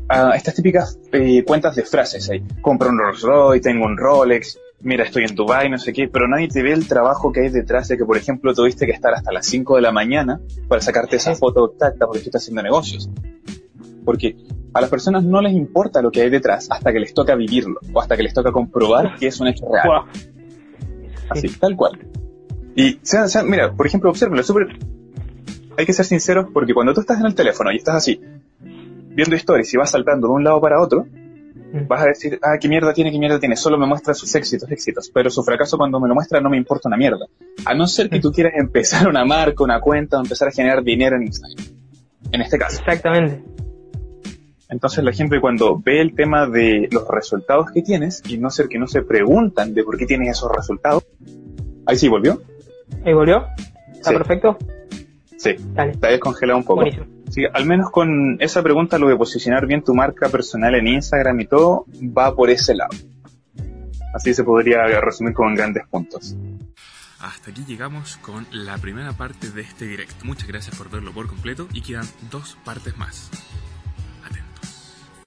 uh, 0.10 0.34
estas 0.36 0.56
típicas 0.56 1.00
eh, 1.13 1.43
cuentas 1.45 1.76
de 1.76 1.84
frases 1.84 2.30
ahí, 2.30 2.43
compro 2.62 2.89
un 2.89 3.00
Rolls 3.00 3.22
Royce, 3.22 3.62
tengo 3.62 3.86
un 3.86 3.98
Rolex, 3.98 4.60
mira, 4.82 5.04
estoy 5.04 5.24
en 5.24 5.36
Dubai, 5.36 5.69
no 5.69 5.78
sé 5.78 5.93
qué, 5.93 6.08
pero 6.08 6.28
nadie 6.28 6.48
te 6.48 6.62
ve 6.62 6.74
el 6.74 6.88
trabajo 6.88 7.32
que 7.32 7.41
hay 7.41 7.50
detrás 7.50 7.88
de 7.88 7.98
que, 7.98 8.06
por 8.06 8.17
ejemplo, 8.17 8.54
tuviste 8.54 8.86
que 8.86 8.91
estar 8.91 9.13
hasta 9.13 9.32
las 9.32 9.45
5 9.45 9.78
de 9.78 9.82
la 9.82 9.91
mañana 9.91 10.41
para 10.67 10.82
sacarte 10.82 11.15
esa 11.15 11.36
foto 11.36 11.72
exacta 11.72 12.06
porque 12.06 12.22
tú 12.22 12.26
estás 12.26 12.43
haciendo 12.43 12.63
negocios. 12.63 13.10
Porque 14.06 14.36
a 14.73 14.82
las 14.82 14.89
personas 14.89 15.23
no 15.23 15.41
les 15.41 15.53
importa 15.53 16.01
lo 16.01 16.12
que 16.12 16.21
hay 16.21 16.29
detrás 16.29 16.67
hasta 16.69 16.91
que 16.91 16.99
les 16.99 17.13
toca 17.13 17.36
vivirlo 17.36 17.79
o 17.93 18.01
hasta 18.01 18.15
que 18.15 18.23
les 18.23 18.34
toca 18.34 18.51
comprobar 18.51 19.15
que 19.17 19.27
es 19.27 19.39
un 19.39 19.47
hecho 19.47 19.65
real. 19.71 20.03
Así, 21.29 21.47
tal 21.60 21.75
cual. 21.75 21.99
Y, 22.75 22.99
mira, 23.45 23.73
por 23.73 23.88
ejemplo, 23.88 24.10
obsérvalo, 24.10 24.43
súper... 24.43 24.67
Hay 25.77 25.86
que 25.86 25.93
ser 25.93 26.05
sinceros 26.05 26.47
porque 26.53 26.73
cuando 26.73 26.93
tú 26.93 27.01
estás 27.01 27.19
en 27.19 27.25
el 27.25 27.36
teléfono 27.36 27.71
y 27.71 27.77
estás 27.77 27.95
así, 27.95 28.21
viendo 28.60 29.36
historias 29.36 29.73
y 29.73 29.77
vas 29.77 29.91
saltando 29.91 30.27
de 30.27 30.34
un 30.34 30.43
lado 30.43 30.60
para 30.60 30.82
otro, 30.82 31.05
vas 31.88 32.01
a 32.01 32.05
decir, 32.05 32.39
ah, 32.41 32.58
qué 32.60 32.67
mierda 32.67 32.93
tiene, 32.93 33.12
qué 33.12 33.19
mierda 33.19 33.39
tiene, 33.39 33.55
solo 33.55 33.77
me 33.77 33.86
muestra 33.86 34.13
sus 34.13 34.34
éxitos, 34.36 34.69
éxitos, 34.71 35.10
pero 35.13 35.29
su 35.29 35.43
fracaso 35.43 35.77
cuando 35.77 35.99
me 35.99 36.08
lo 36.08 36.15
muestra 36.15 36.41
no 36.41 36.49
me 36.49 36.58
importa 36.58 36.89
una 36.89 36.97
mierda. 36.97 37.25
A 37.65 37.73
no 37.73 37.88
ser 37.88 38.10
que 38.10 38.19
tú 38.19 38.32
quieras 38.32 38.53
empezar 38.58 39.08
una 39.08 39.23
marca, 39.25 39.63
una 39.63 39.79
cuenta, 39.79 40.17
o 40.17 40.21
empezar 40.21 40.47
a 40.47 40.51
generar 40.51 40.84
dinero 40.84 41.15
en 41.15 41.23
Instagram. 41.23 41.65
En 42.32 42.41
este 42.41 42.58
caso. 42.58 42.79
Exactamente. 42.79 43.43
Entonces 44.69 45.03
la 45.03 45.12
gente 45.12 45.41
cuando 45.41 45.79
ve 45.79 45.99
el 45.99 46.13
tema 46.13 46.47
de 46.47 46.88
los 46.91 47.08
resultados 47.08 47.71
que 47.71 47.82
tienes, 47.82 48.21
y 48.27 48.38
no 48.38 48.51
ser 48.51 48.67
que 48.67 48.77
no 48.77 48.88
se 48.88 49.01
preguntan 49.01 49.73
de 49.73 49.84
por 49.84 49.97
qué 49.97 50.05
tienes 50.05 50.38
esos 50.38 50.51
resultados, 50.55 51.05
ahí 51.88 51.97
sí 51.97 52.08
volvió. 52.08 52.41
Ahí 53.03 53.13
volvió. 53.13 53.47
¿Está 53.91 54.12
perfecto? 54.12 54.58
Sí. 55.38 55.55
Dale. 55.73 55.93
Está 55.93 56.10
descongelado 56.10 56.60
un 56.60 56.65
poco. 56.65 56.82
Buenísimo. 56.82 57.08
Sí, 57.29 57.43
al 57.51 57.65
menos 57.65 57.91
con 57.91 58.38
esa 58.39 58.63
pregunta, 58.63 58.97
lo 58.97 59.08
de 59.08 59.15
posicionar 59.15 59.65
bien 59.67 59.84
tu 59.84 59.93
marca 59.93 60.29
personal 60.29 60.73
en 60.75 60.88
Instagram 60.88 61.39
y 61.41 61.47
todo, 61.47 61.86
va 62.17 62.36
por 62.36 62.49
ese 62.49 62.75
lado. 62.75 62.91
Así 64.13 64.34
se 64.34 64.43
podría 64.43 64.84
resumir 65.01 65.34
con 65.34 65.53
grandes 65.53 65.88
puntos. 65.88 66.36
Hasta 67.19 67.51
aquí 67.51 67.65
llegamos 67.67 68.17
con 68.17 68.47
la 68.51 68.77
primera 68.77 69.13
parte 69.13 69.51
de 69.51 69.62
este 69.62 69.86
directo. 69.86 70.25
Muchas 70.25 70.47
gracias 70.47 70.75
por 70.75 70.89
verlo 70.89 71.12
por 71.12 71.27
completo 71.27 71.67
y 71.73 71.82
quedan 71.82 72.05
dos 72.32 72.58
partes 72.63 72.97
más. 72.97 73.29